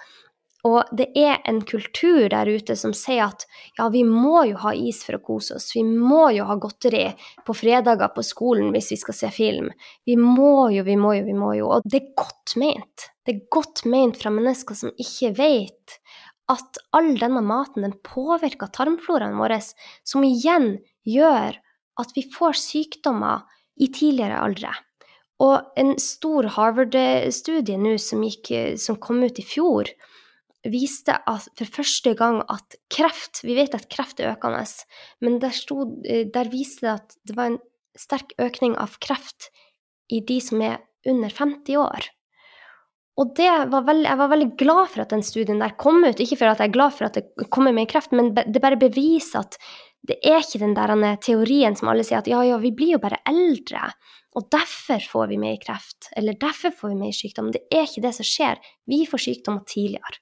[0.67, 3.47] Og det er en kultur der ute som sier at
[3.79, 7.07] ja, vi må jo ha is for å kose oss, vi må jo ha godteri
[7.47, 9.71] på fredager på skolen hvis vi skal se film.
[10.05, 11.71] Vi må jo, vi må jo, vi må jo.
[11.77, 13.07] Og det er godt ment.
[13.25, 15.97] Det er godt ment fra mennesker som ikke vet
[16.51, 19.57] at all denne maten den påvirker tarmfloraen vår,
[20.03, 20.75] som igjen
[21.07, 21.57] gjør
[22.01, 23.45] at vi får sykdommer
[23.81, 24.73] i tidligere aldre.
[25.41, 28.21] Og en stor Harvard-studie nå som,
[28.77, 29.89] som kom ut i fjor,
[30.69, 34.63] viste for første gang at kreft Vi vet at kreft er økende,
[35.21, 37.61] men der, stod, eh, der viste det at det var en
[37.97, 39.49] sterk økning av kreft
[40.11, 42.09] i de som er under 50 år.
[43.19, 46.21] Og var veldig, jeg var veldig glad for at den studien der kom ut.
[46.23, 48.79] Ikke for at jeg er glad for at det kommer med kreft, men det bare
[48.79, 49.57] beviser at
[50.07, 53.01] det er ikke den der teorien som alle sier at ja, ja, vi blir jo
[53.03, 53.91] bare eldre,
[54.33, 57.51] og derfor får vi mer kreft, eller derfor får vi mer sykdom.
[57.53, 58.61] Det er ikke det som skjer.
[58.89, 60.21] Vi får sykdommer tidligere.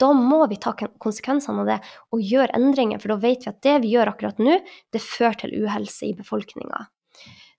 [0.00, 1.78] Da må vi ta konsekvensene av det
[2.14, 4.58] og gjøre endringer, for da vet vi at det vi gjør akkurat nå,
[4.92, 6.86] det fører til uhelse i befolkninga.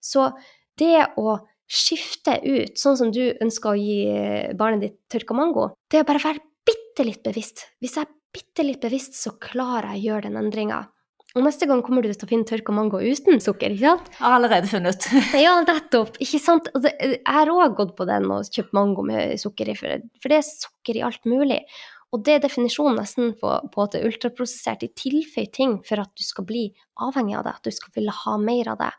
[0.03, 0.29] Så
[0.79, 6.01] det å skifte ut, sånn som du ønsker å gi barnet ditt tørka mango, det
[6.01, 7.69] er bare å være bitte litt bevisst.
[7.81, 10.83] Hvis jeg er bitte litt bevisst, så klarer jeg å gjøre den endringa.
[11.35, 14.05] Og neste gang kommer du til å finne tørka mango uten sukker, ikke sant?
[14.13, 15.07] Jeg har allerede funnet.
[15.45, 16.15] ja, nettopp.
[16.23, 16.69] Ikke sant?
[16.79, 20.47] Jeg har òg gått på den og kjøpt mango med sukker i, for det er
[20.47, 21.59] sukker i alt mulig.
[22.13, 24.83] Og det er definisjonen nesten på, på at det er ultraprosessert.
[24.83, 26.67] De tilføyer ting for at du skal bli
[27.03, 28.91] avhengig av det, at du skal ville ha mer av det.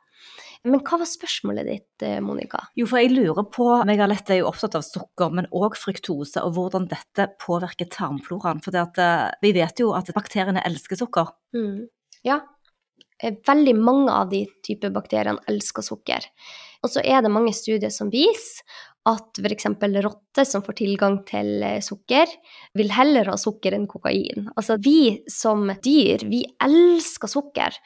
[0.67, 2.65] Men hva var spørsmålet ditt, eh, Monica?
[2.79, 6.57] Jo, for jeg lurer på Megalette er jo opptatt av sukker, men òg fruktose, og
[6.57, 8.63] hvordan dette påvirker tarmfloraen.
[8.65, 11.31] For eh, vi vet jo at bakteriene elsker sukker.
[11.55, 11.87] Mm.
[12.27, 12.41] Ja,
[13.23, 16.27] eh, veldig mange av de typer bakteriene elsker sukker.
[16.83, 18.67] Og så er det mange studier som viser
[19.07, 19.69] at f.eks.
[20.05, 22.33] rotter som får tilgang til eh, sukker,
[22.79, 24.49] vil heller ha sukker enn kokain.
[24.57, 27.79] Altså vi som dyr, vi elsker sukker.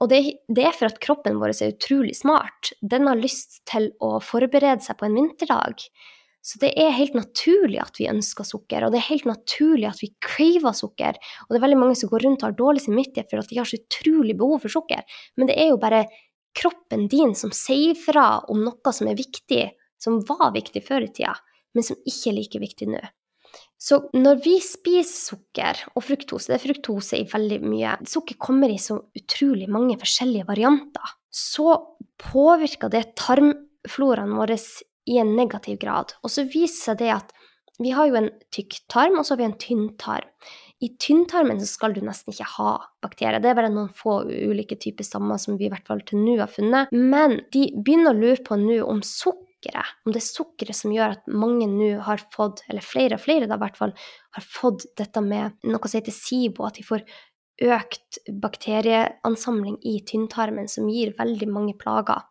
[0.00, 2.72] Og det, det, er for at kroppen vår er utrolig smart.
[2.80, 5.84] Den har lyst til å forberede seg på en vinterdag.
[6.40, 10.00] Så det er helt naturlig at vi ønsker sukker, og det er helt naturlig at
[10.00, 11.18] vi craver sukker.
[11.44, 13.58] Og det er veldig mange som går rundt og har dårlig samvittighet for at de
[13.60, 15.20] har så utrolig behov for sukker.
[15.36, 16.06] Men det er jo bare
[16.56, 19.66] kroppen din som sier fra om noe som er viktig,
[20.00, 21.36] som var viktig før i tida,
[21.76, 23.02] men som ikke er like viktig nå.
[23.80, 28.70] Så når vi spiser sukker og fruktose, det er fruktose i veldig mye Sukker kommer
[28.70, 31.16] i så utrolig mange forskjellige varianter.
[31.32, 31.72] Så
[32.20, 34.54] påvirker det tarmfloraen vår
[35.10, 36.12] i en negativ grad.
[36.22, 37.32] Og så viser det at
[37.80, 40.28] vi har jo en tykk tarm, og så har vi en tynn tarm.
[40.84, 42.74] I tynntarmen skal du nesten ikke ha
[43.04, 43.40] bakterier.
[43.40, 46.38] Det er bare noen få ulike typer stammer som vi i hvert fall til nå
[46.40, 46.92] har funnet.
[46.92, 49.02] Men de begynner å lure på nå om
[49.60, 53.20] sukkeret, om det er sukkeret som gjør at mange nå har fått, eller flere og
[53.20, 53.92] flere da hvert fall,
[54.32, 57.04] har fått dette med noe som heter SIBO, at de får
[57.60, 62.22] økt bakterieansamling i tynntarmen, som gir veldig mange plager.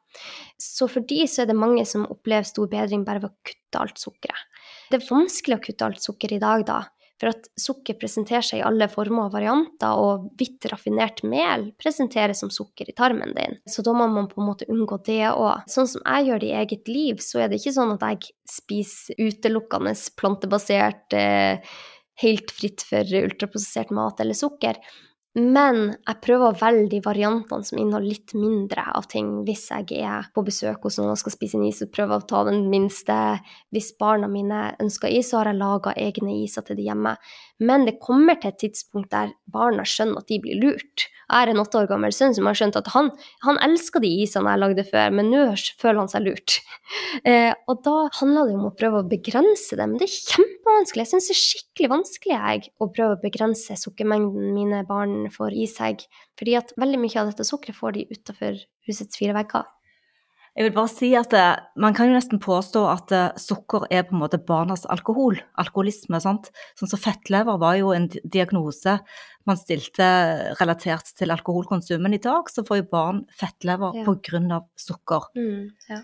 [0.57, 3.79] Så for de så er det mange som opplever stor bedring bare ved å kutte
[3.79, 4.47] alt sukkeret.
[4.89, 6.79] Det er vanskelig å kutte alt sukker i dag, da.
[7.19, 12.39] For at sukker presenterer seg i alle former og varianter, og hvitt raffinert mel presenteres
[12.43, 13.57] som sukker i tarmen din.
[13.67, 15.65] Så da må man på en måte unngå det òg.
[15.71, 18.31] Sånn som jeg gjør det i eget liv, så er det ikke sånn at jeg
[18.49, 21.59] spiser utelukkende plantebasert, eh,
[22.23, 24.79] helt fritt for ultraprosessert mat eller sukker.
[25.39, 29.29] Men jeg prøver å velge de variantene som inneholder litt mindre av ting.
[29.47, 32.25] Hvis jeg er på besøk hos noen og skal spise en is, så prøver jeg
[32.25, 33.17] å ta den minste.
[33.73, 37.15] Hvis barna mine ønsker is, så har jeg laga egne iser til de hjemme.
[37.59, 41.09] Men det kommer til et tidspunkt der barna skjønner at de blir lurt.
[41.29, 43.11] Jeg er en åtte år gammel sønn som har skjønt at han,
[43.43, 45.43] han elsker de isene jeg lagde før, men nå
[45.81, 46.59] føler han seg lurt.
[47.27, 51.03] Eh, og da handler det om å prøve å begrense det, men det er kjempevanskelig.
[51.03, 55.53] Jeg syns det er skikkelig vanskelig jeg, å prøve å begrense sukkermengden mine barn får
[55.53, 56.05] i seg.
[56.39, 58.57] Fordi at veldig mye av dette sukkeret får de utafor
[58.89, 59.67] husets fire vegger.
[60.59, 64.03] Jeg vil bare si at eh, Man kan jo nesten påstå at eh, sukker er
[64.03, 65.39] på en måte barnas alkohol.
[65.61, 66.19] Alkoholisme.
[66.19, 66.49] sant?
[66.75, 68.97] Sånn som Fettlever var jo en diagnose
[69.47, 70.05] man stilte
[70.59, 72.03] relatert til alkoholkonsum.
[72.03, 74.03] Men i dag så får jo barn fettlever Ja.
[74.03, 74.59] pga.
[74.75, 75.31] sukker.
[75.39, 76.01] Mm, ja.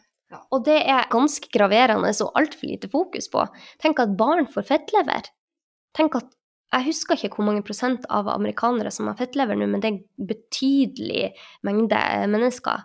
[0.51, 3.43] Og det er ganske graverende og altfor lite fokus på.
[3.80, 5.28] Tenk at barn får fettlever.
[5.93, 6.32] Tenk at
[6.74, 9.93] jeg husker ikke hvor mange prosent av amerikanere som har fettlever nå, men det er
[9.95, 11.34] en betydelig
[11.64, 12.84] mengde eh, mennesker.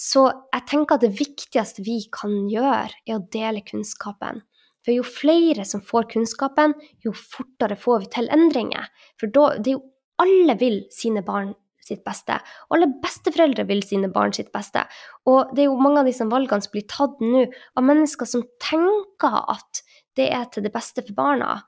[0.00, 0.22] Så
[0.54, 4.40] jeg tenker at det viktigste vi kan gjøre, er å dele kunnskapen.
[4.80, 6.72] For jo flere som får kunnskapen,
[7.04, 8.88] jo fortere får vi til endringer.
[9.20, 9.88] For da, det er jo
[10.20, 11.52] alle vil sine barn
[11.84, 12.38] sitt beste.
[12.68, 14.86] Og alle besteforeldre vil sine barn sitt beste.
[15.28, 18.46] Og det er jo mange av disse valgene som blir tatt nå av mennesker som
[18.62, 19.82] tenker at
[20.16, 21.58] det er til det beste for barna.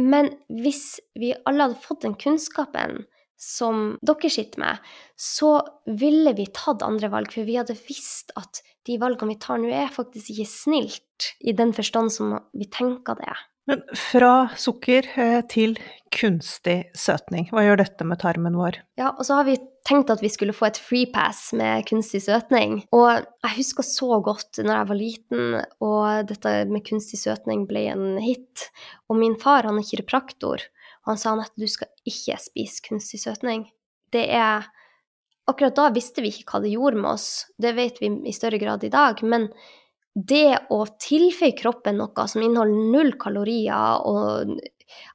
[0.00, 3.04] Men hvis vi alle hadde fått den kunnskapen
[3.40, 5.56] som dere sitter med, så
[5.86, 9.72] ville vi tatt andre valg, for vi hadde visst at de valgene vi tar nå,
[9.72, 13.34] er faktisk ikke snilt, i den forstand som vi tenker det.
[13.64, 15.78] Men fra sukker eh, til
[16.12, 18.76] kunstig søtning, hva gjør dette med tarmen vår?
[19.00, 19.56] Ja, og så har vi
[19.88, 22.82] tenkt at vi skulle få et free pass med kunstig søtning.
[22.94, 27.86] Og jeg husker så godt når jeg var liten og dette med kunstig søtning ble
[27.94, 28.68] en hit.
[29.08, 30.68] Og min far han er kiropraktor,
[31.04, 33.68] han sa at du skal ikke spise kunstig søtning.
[34.12, 34.66] Det er
[35.44, 37.24] Akkurat da visste vi ikke hva det gjorde med oss,
[37.60, 39.18] det vet vi i større grad i dag.
[39.20, 39.50] men
[40.14, 44.54] det å tilføye kroppen noe som inneholder null kalorier og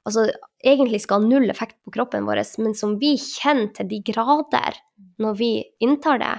[0.03, 0.27] altså,
[0.59, 4.77] egentlig skal ha null effekt på kroppen vår, men som vi kjenner til de grader
[5.23, 5.51] når vi
[5.83, 6.35] inntar det,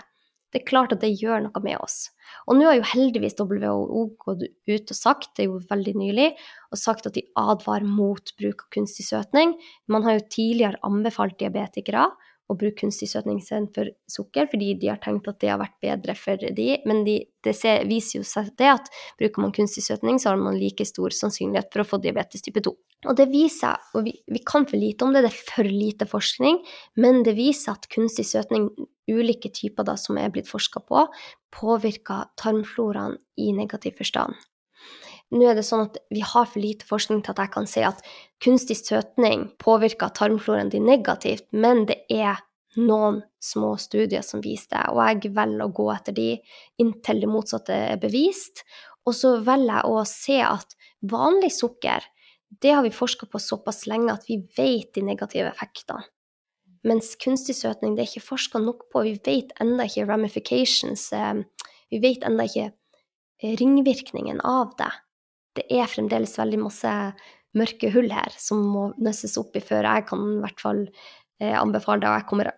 [0.51, 2.11] det er klart at det gjør noe med oss.
[2.51, 6.29] Og nå har jo heldigvis WHO gått ut og sagt, det er jo veldig nylig,
[6.71, 9.55] og sagt at de advarer mot bruk av kunstig søtning.
[9.91, 12.09] Man har jo tidligere anbefalt diabetikere
[12.51, 16.17] å bruke kunstig søtning istedenfor sukker, fordi de har tenkt at det har vært bedre
[16.19, 18.91] for de, men de, det ser, viser jo seg det at
[19.21, 22.63] bruker man kunstig søtning, så har man like stor sannsynlighet for å få diabetes type
[22.67, 22.75] 2.
[23.09, 26.09] Og det viser, og vi, vi kan for lite om det, det er for lite
[26.11, 26.61] forskning,
[27.01, 28.69] men det viser at kunstig søtning,
[29.11, 31.07] ulike typer da, som er blitt forska på,
[31.55, 34.37] påvirker tarmfloraen i negativ forstand.
[35.31, 37.83] Nå er det sånn at vi har for lite forskning til at jeg kan si
[37.87, 38.01] at
[38.43, 42.41] kunstig søtning påvirker tarmfloraen din negativt, men det er
[42.79, 46.29] noen små studier som viser det, og jeg velger å gå etter de
[46.83, 48.65] inntil det motsatte er bevist.
[49.07, 50.75] Og så velger jeg å se at
[51.11, 52.05] vanlig sukker,
[52.61, 56.03] det har vi forska på såpass lenge at vi vet de negative effektene.
[56.87, 59.03] Mens kunstig søtning det er ikke forska nok på.
[59.05, 61.13] Vi vet ennå ikke ramifications.
[61.13, 61.45] eh,
[61.91, 62.73] Vi vet ennå ikke
[63.61, 64.91] ringvirkningen av det.
[65.61, 66.93] Det er fremdeles veldig masse
[67.59, 71.57] mørke hull her som må nøsses opp i før jeg kan i hvert fall eh,
[71.59, 72.11] anbefale det.
[72.11, 72.53] Og jeg kommer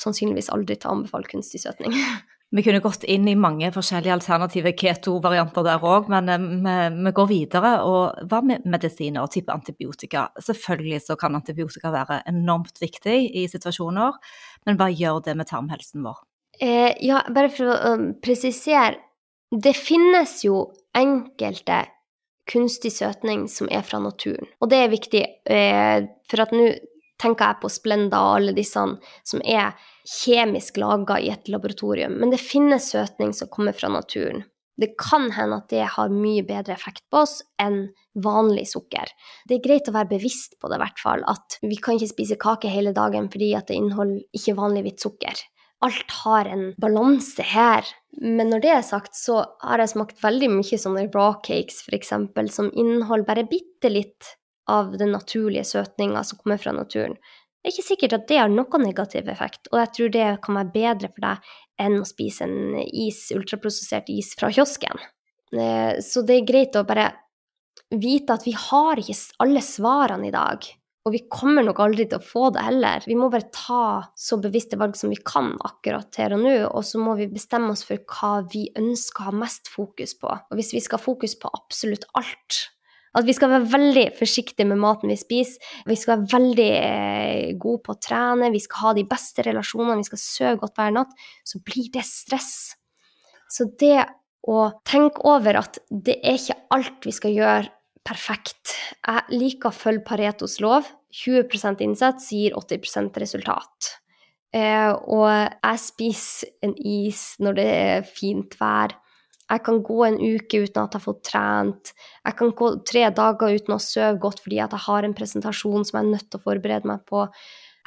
[0.00, 1.96] sannsynligvis aldri til å anbefale kunstig søtning.
[2.50, 6.72] Vi kunne gått inn i mange forskjellige alternative keto-varianter der òg, men eh, vi,
[7.06, 7.70] vi går videre.
[7.86, 10.24] Og hva med medisiner og type antibiotika?
[10.42, 14.18] Selvfølgelig så kan antibiotika være enormt viktig i situasjoner,
[14.66, 16.18] men hva gjør det med tarmhelsen vår?
[16.58, 18.98] Eh, ja, bare for å um, presisere.
[19.50, 20.64] Det finnes jo
[20.98, 21.84] enkelte
[22.50, 24.48] kunstig søtning som er fra naturen.
[24.60, 26.70] Og det er viktig, eh, for at nå
[27.20, 28.80] tenker jeg på Splenda og alle disse
[29.28, 29.76] som er
[30.08, 32.16] kjemisk laga i et laboratorium.
[32.20, 34.44] Men det finnes søtning som kommer fra naturen.
[34.80, 39.12] Det kan hende at det har mye bedre effekt på oss enn vanlig sukker.
[39.44, 41.24] Det er greit å være bevisst på det, i hvert fall.
[41.28, 45.04] At vi kan ikke spise kake hele dagen fordi at det inneholder ikke vanlig hvitt
[45.04, 45.42] sukker.
[45.84, 47.84] Alt har en balanse her.
[48.18, 52.14] Men når det er sagt, så har jeg smakt veldig mye sånne raw cakes, f.eks.,
[52.50, 54.32] som inneholder bare bitte litt
[54.70, 57.14] av den naturlige søtninga som kommer fra naturen.
[57.60, 60.58] Det er ikke sikkert at det har noen negativ effekt, og jeg tror det kan
[60.58, 61.50] være bedre for deg
[61.84, 65.02] enn å spise en is, ultraprosessert is fra kiosken.
[65.52, 67.10] Eh, så det er greit å bare
[67.90, 70.66] vite at vi har ikke alle svarene i dag.
[71.08, 73.04] Og vi kommer nok aldri til å få det heller.
[73.08, 73.84] Vi må bare ta
[74.18, 77.72] så bevisste valg som vi kan akkurat her og nå, og så må vi bestemme
[77.72, 80.28] oss for hva vi ønsker å ha mest fokus på.
[80.28, 82.60] Og hvis vi skal ha fokus på absolutt alt,
[83.18, 85.58] at vi skal være veldig forsiktige med maten vi spiser.
[85.88, 89.98] Vi skal være veldig eh, gode på å trene, vi skal ha de beste relasjonene,
[89.98, 91.16] vi skal sove godt hver natt.
[91.42, 92.52] Så blir det stress.
[93.50, 94.04] Så det
[94.46, 98.74] å tenke over at det er ikke alt vi skal gjøre perfekt.
[99.06, 100.88] Jeg liker å følge Paretos lov.
[101.10, 103.94] 20% innsats gir 80% resultat.
[104.54, 108.94] Eh, og jeg spiser en is når det er fint vær.
[109.50, 111.92] Jeg kan gå en uke uten at jeg har fått trent.
[112.26, 115.98] Jeg kan gå tre dager uten å sove godt fordi jeg har en presentasjon som
[115.98, 117.24] jeg er nødt til å forberede meg på.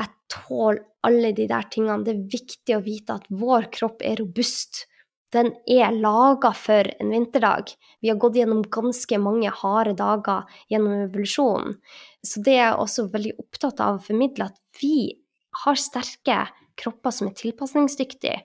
[0.01, 2.03] Jeg tåler alle de der tingene.
[2.03, 4.83] Det er viktig å vite at vår kropp er robust.
[5.33, 7.73] Den er laga for en vinterdag.
[8.01, 11.79] Vi har gått gjennom ganske mange harde dager gjennom evolusjonen.
[12.21, 15.23] Så det er jeg også veldig opptatt av å formidle, at vi
[15.63, 16.43] har sterke
[16.79, 18.43] kropper som er tilpasningsdyktige.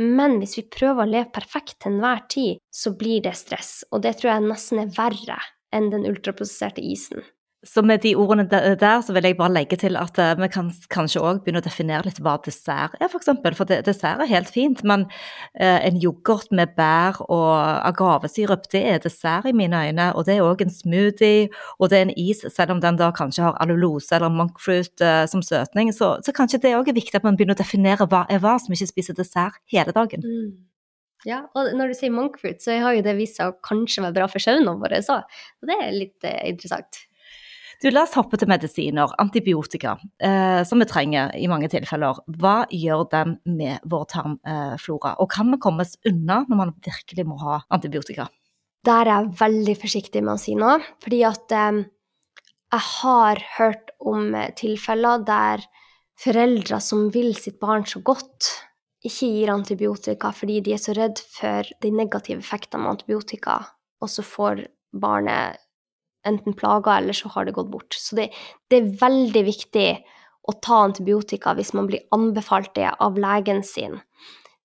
[0.00, 3.82] Men hvis vi prøver å leve perfekt til enhver tid, så blir det stress.
[3.92, 5.40] Og det tror jeg nesten er verre
[5.76, 7.24] enn den ultraprosesserte isen.
[7.60, 10.70] Så med de ordene der, så vil jeg bare legge til at eh, vi kan
[10.88, 13.12] kanskje òg begynne å definere litt hva dessert er, f.eks.
[13.12, 13.56] For, eksempel.
[13.58, 15.04] for dessert er helt fint, men
[15.52, 17.50] eh, en yoghurt med bær og
[17.84, 20.08] agavesirup, det er dessert i mine øyne.
[20.16, 23.10] Og det er òg en smoothie, og det er en is, selv om den da
[23.12, 25.92] kanskje har alulose eller monkfruit eh, som søtning.
[25.92, 28.56] Så, så kanskje det òg er viktig at man begynner å definere hva er hva
[28.56, 30.24] som ikke spiser dessert hele dagen.
[30.24, 30.50] Mm.
[31.28, 34.16] Ja, og når du sier monkfruit, så har jo det vist seg å kanskje være
[34.16, 35.40] bra for søvnene vår òg.
[35.60, 37.04] Og det er litt eh, interessant.
[37.80, 42.18] Du, La oss hoppe til medisiner, antibiotika, eh, som vi trenger i mange tilfeller.
[42.36, 47.24] Hva gjør den med vår tarmflora, og kan vi komme oss unna når man virkelig
[47.24, 48.28] må ha antibiotika?
[48.84, 51.80] Der er jeg veldig forsiktig med å si noe, fordi at eh,
[52.70, 55.64] jeg har hørt om tilfeller der
[56.20, 58.50] foreldre som vil sitt barn så godt,
[59.00, 63.56] ikke gir antibiotika fordi de er så redd for de negative effektene med antibiotika,
[64.04, 65.56] og så får barnet
[66.26, 67.96] enten plager, eller så har det gått bort.
[67.96, 68.30] Så det,
[68.70, 69.88] det, er veldig viktig
[70.48, 73.98] å ta antibiotika hvis man blir anbefalt det av legen sin.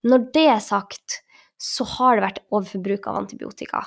[0.06, 1.22] Når det er sagt,
[1.62, 3.86] så har det vært overforbruk av antibiotika.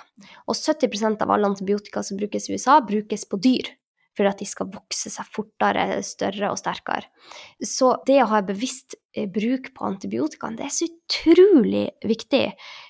[0.48, 3.68] Og 70% av alle antibiotika som brukes i USA, brukes på dyr
[4.18, 7.06] for at de skal vokse seg fortere, større og sterkere.
[7.62, 12.44] Så det å ha bevisst eh, bruk på antibiotika, det er så utrolig viktig.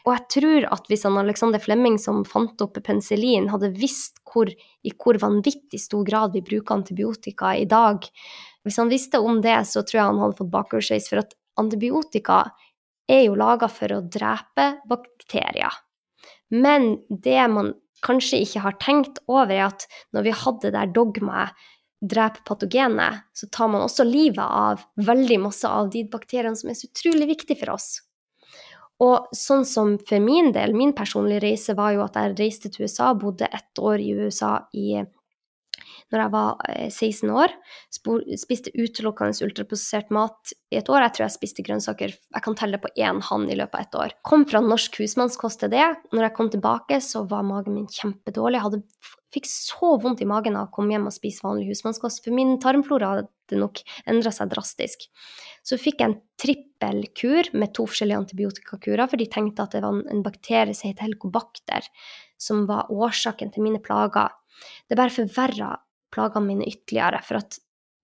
[0.06, 4.48] Og jeg tror at hvis han Alexander Flemming, som fant opp penicillin, hadde visst hvor,
[4.48, 8.08] i hvor vanvittig stor grad vi bruker antibiotika i dag
[8.66, 12.42] Hvis han visste om det, så tror jeg han hadde fått bakoversveis, for at antibiotika
[13.08, 15.72] er jo laga for å drepe bakterier.
[16.52, 17.72] Men det man
[18.04, 19.86] kanskje ikke har tenkt over, er at
[20.16, 21.68] når vi hadde det der dogmaet
[21.98, 26.78] drepe patogenet, så tar man også livet av veldig masse av de bakteriene som er
[26.78, 27.88] så utrolig viktige for oss.
[29.02, 32.86] Og sånn som for min del, min personlige reise var jo at jeg reiste til
[32.86, 35.02] USA, bodde ett år i USA i
[36.12, 37.54] når jeg var 16 eh, år.
[38.40, 41.04] Spiste utelukkende ultraprosessert mat i et år.
[41.04, 43.98] Jeg tror jeg spiste grønnsaker jeg kan telle på én hånd i løpet av et
[44.02, 44.16] år.
[44.26, 45.86] Kom fra norsk husmannskost til det.
[46.14, 48.58] Når jeg kom tilbake, så var magen min kjempedårlig.
[48.58, 48.82] Jeg hadde,
[49.34, 52.56] fikk så vondt i magen av å komme hjem og spise vanlig husmannskost, for min
[52.62, 55.08] tarmflora hadde nok endra seg drastisk.
[55.66, 60.00] Så fikk jeg en trippelkur med to forskjellige antibiotikakurer, for de tenkte at det var
[60.08, 61.88] en bakterie som het helikobakter,
[62.40, 64.32] som var årsaken til mine plager.
[64.88, 65.74] Det bare forverra
[66.14, 67.22] plagene mine ytterligere.
[67.26, 67.58] For at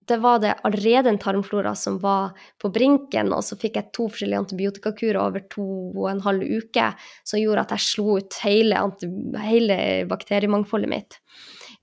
[0.05, 4.07] det var det allerede en tarmflora som var på brinken, og så fikk jeg to
[4.11, 6.91] forskjellige antibiotikakurer over to og en halv uke,
[7.25, 8.83] som gjorde at jeg slo ut hele,
[9.41, 9.77] hele
[10.09, 11.17] bakteriemangfoldet mitt.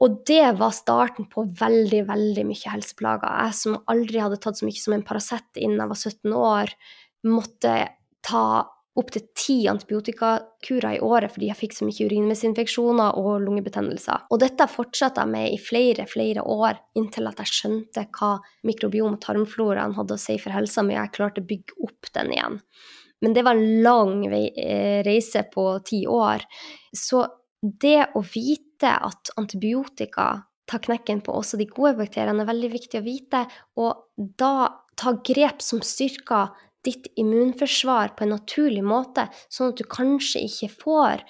[0.03, 3.43] Og det var starten på veldig, veldig mye helseplager.
[3.47, 6.73] Jeg som aldri hadde tatt så mye som en Paracet innen jeg var 17 år,
[7.27, 7.75] måtte
[8.27, 8.47] ta
[8.99, 14.27] opptil ti antibiotikakurer i året fordi jeg fikk så mye urinveisinfeksjoner og lungebetennelser.
[14.29, 18.35] Og dette fortsatte jeg med i flere, flere år, inntil at jeg skjønte hva
[18.69, 22.13] mikrobiom og tarmfloraen hadde å si for helsa mi, og jeg klarte å bygge opp
[22.19, 22.61] den igjen.
[23.23, 26.43] Men det var en lang eh, reise på ti år.
[26.93, 27.23] Så
[27.63, 33.01] det å vite at antibiotika tar knekken på også de gode bakteriene, er veldig viktig
[33.01, 33.45] å vite.
[33.79, 34.53] Og da
[34.99, 36.51] ta grep som styrker
[36.85, 41.23] ditt immunforsvar på en naturlig måte, sånn at du kanskje ikke får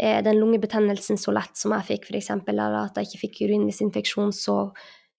[0.00, 4.34] eh, den lungebetennelsen så lett som jeg fikk, f.eks., eller at jeg ikke fikk urinveisinfeksjon
[4.36, 4.58] så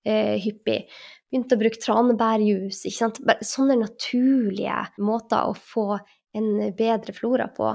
[0.08, 0.86] eh, hyppig.
[1.32, 2.86] Begynte å bruke tranebærjus.
[2.88, 3.22] ikke sant?
[3.48, 5.96] Sånne naturlige måter å få
[6.36, 7.74] en bedre flora på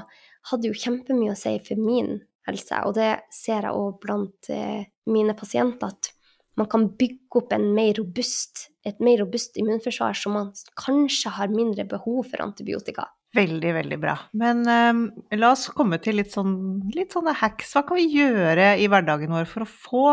[0.50, 4.86] hadde jo kjempemye å si for min helse, og det ser jeg òg blant eh,
[5.10, 6.12] mine pasienter, at
[6.56, 10.50] man kan bygge opp mer robust, et mer robust immunforsvar, så man
[10.80, 13.10] kanskje har mindre behov for antibiotika.
[13.36, 14.14] Veldig, veldig bra.
[14.38, 15.00] Men um,
[15.36, 16.54] la oss komme til litt, sånn,
[16.94, 17.74] litt sånne hacks.
[17.74, 20.04] Hva kan vi gjøre i hverdagen vår for å få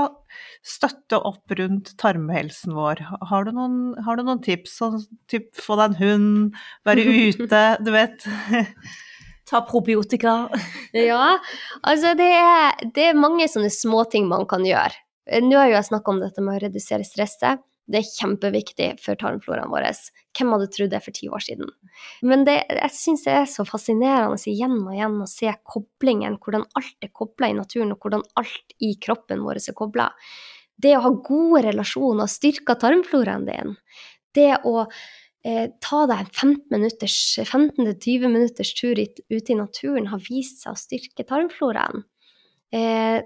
[0.66, 3.06] støtte opp rundt tarmhelsen vår?
[3.30, 4.76] Har du noen, har du noen tips?
[4.82, 5.00] Sånn
[5.32, 8.28] typ få deg en hund, være ute, du vet.
[9.50, 10.50] Ta probiotika.
[10.96, 11.38] ja,
[11.84, 15.03] altså det er, det er mange sånne småting man kan gjøre.
[15.30, 17.64] Eh, nå har jo jeg snakka om dette med å redusere stresset.
[17.84, 19.90] Det er kjempeviktig for tarmfloraen vår.
[20.38, 21.72] Hvem hadde trodd det for ti år siden?
[22.24, 26.64] Men det, jeg syns det er så fascinerende igjen og igjen å se koblingen, hvordan
[26.80, 30.08] alt er kobla i naturen, og hvordan alt i kroppen vår er kobla.
[30.80, 33.76] Det å ha gode relasjoner styrke tarmfloraen din.
[34.34, 34.86] Det å
[35.44, 41.28] eh, ta deg en 15-20 minutters tur ute i naturen har vist seg å styrke
[41.28, 42.08] tarmfloraen.
[42.74, 43.20] Eh,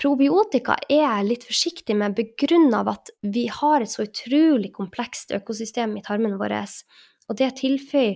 [0.00, 5.34] Probiotika er jeg litt forsiktig med begrunnet av at vi har et så utrolig komplekst
[5.36, 6.56] økosystem i tarmen vår,
[7.28, 8.06] og det å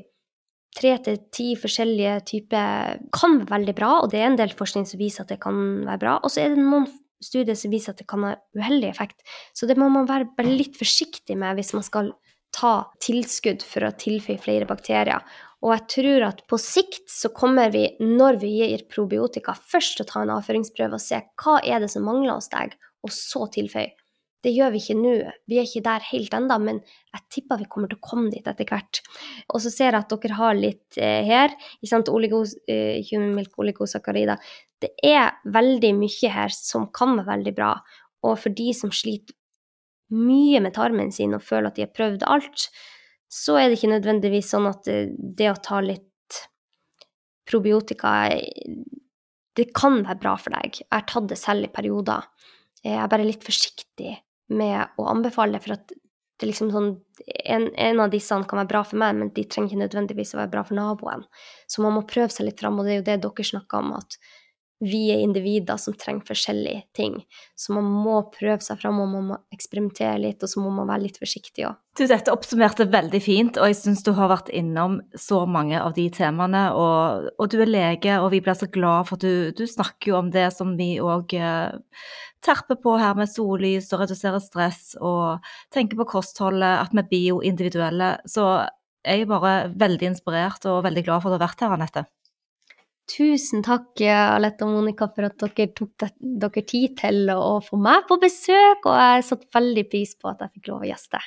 [0.79, 4.87] tre til ti forskjellige typer kan være veldig bra, og det er en del forskning
[4.89, 6.87] som viser at det kan være bra, og så er det noen
[7.25, 9.25] studier som viser at det kan ha uheldig effekt.
[9.57, 12.13] Så det må man være litt forsiktig med hvis man skal
[12.55, 15.25] ta tilskudd for å tilføye flere bakterier.
[15.65, 20.07] Og jeg tror at på sikt så kommer vi, når vi gir probiotika, først å
[20.07, 23.91] ta en avføringsprøve og se hva er det som mangler hos deg, og så tilføye.
[24.47, 25.13] Det gjør vi ikke nå,
[25.51, 26.77] vi er ikke der helt ennå, men
[27.11, 29.01] jeg tipper vi kommer til å komme dit etter hvert.
[29.51, 33.35] Og så ser jeg at dere har litt eh, her, ikke sant, oligos, eh, human
[33.41, 34.39] milk oligosakarida.
[34.79, 37.73] Det er veldig mye her som kan være veldig bra,
[38.23, 39.35] og for de som sliter
[40.15, 42.69] mye med tarmen sin og føler at de har prøvd alt,
[43.29, 46.07] så er det ikke nødvendigvis sånn at det å ta litt
[47.49, 48.13] probiotika
[49.57, 50.81] Det kan være bra for deg.
[50.81, 52.27] Jeg har tatt det selv i perioder.
[52.85, 54.13] Jeg er bare litt forsiktig
[54.55, 56.93] med å anbefale, for at det er liksom sånn
[57.51, 60.39] en, en, av disse kan være bra for meg, men de trenger ikke nødvendigvis å
[60.39, 61.25] være bra for naboen.
[61.67, 63.97] Så man må prøve seg litt fram, og det er jo det dere snakker om,
[63.99, 64.19] at
[64.85, 67.17] vi er individer som trenger forskjellige ting.
[67.59, 70.87] Så man må prøve seg fram, og man må eksperimentere litt, og så må man
[70.91, 71.81] være litt forsiktig òg.
[71.99, 75.97] Du, dette oppsummerte veldig fint, og jeg syns du har vært innom så mange av
[75.97, 76.69] de temaene.
[76.79, 80.13] Og, og du er lege, og vi blir så glad for at du, du snakker
[80.13, 82.05] jo om det som vi òg eh,
[82.47, 85.43] terper på her med sollys og reduserer stress, og
[85.75, 88.13] tenker på kostholdet, at vi er bioindividuelle.
[88.31, 88.47] Så
[89.09, 92.07] jeg er bare veldig inspirert og veldig glad for at du har vært her, Anette.
[93.09, 98.05] Tusen takk, Alette og Monica, for at dere tok dere tid til å få meg
[98.09, 101.23] på besøk, og jeg satte veldig pris på at jeg fikk lov å gjeste.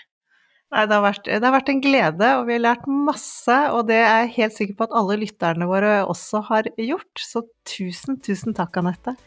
[0.71, 3.89] Nei, det har, vært, det har, vært, en glede, og vi har lært masse, og
[3.89, 7.11] det er jeg helt sikker på at alle lytterne våre også har gjort.
[7.19, 9.17] Så tusen, tusen takk, Anette.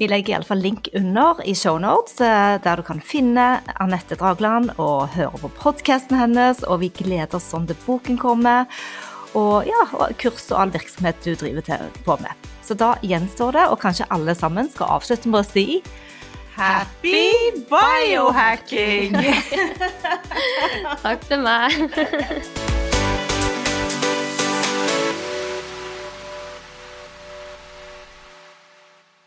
[0.00, 5.12] Vi legger iallfall link under i shownotes, eh, der du kan finne Anette Dragland og
[5.14, 8.64] høre på podkasten hennes, og vi gleder oss sånn til boken kommer
[9.34, 12.48] og, ja, og kurs og all virksomhet du driver til, på med.
[12.64, 15.66] Så da gjenstår det, og kanskje alle sammen skal avslutte med å si
[16.54, 19.18] Happy biohacking!
[21.04, 22.80] Takk til meg.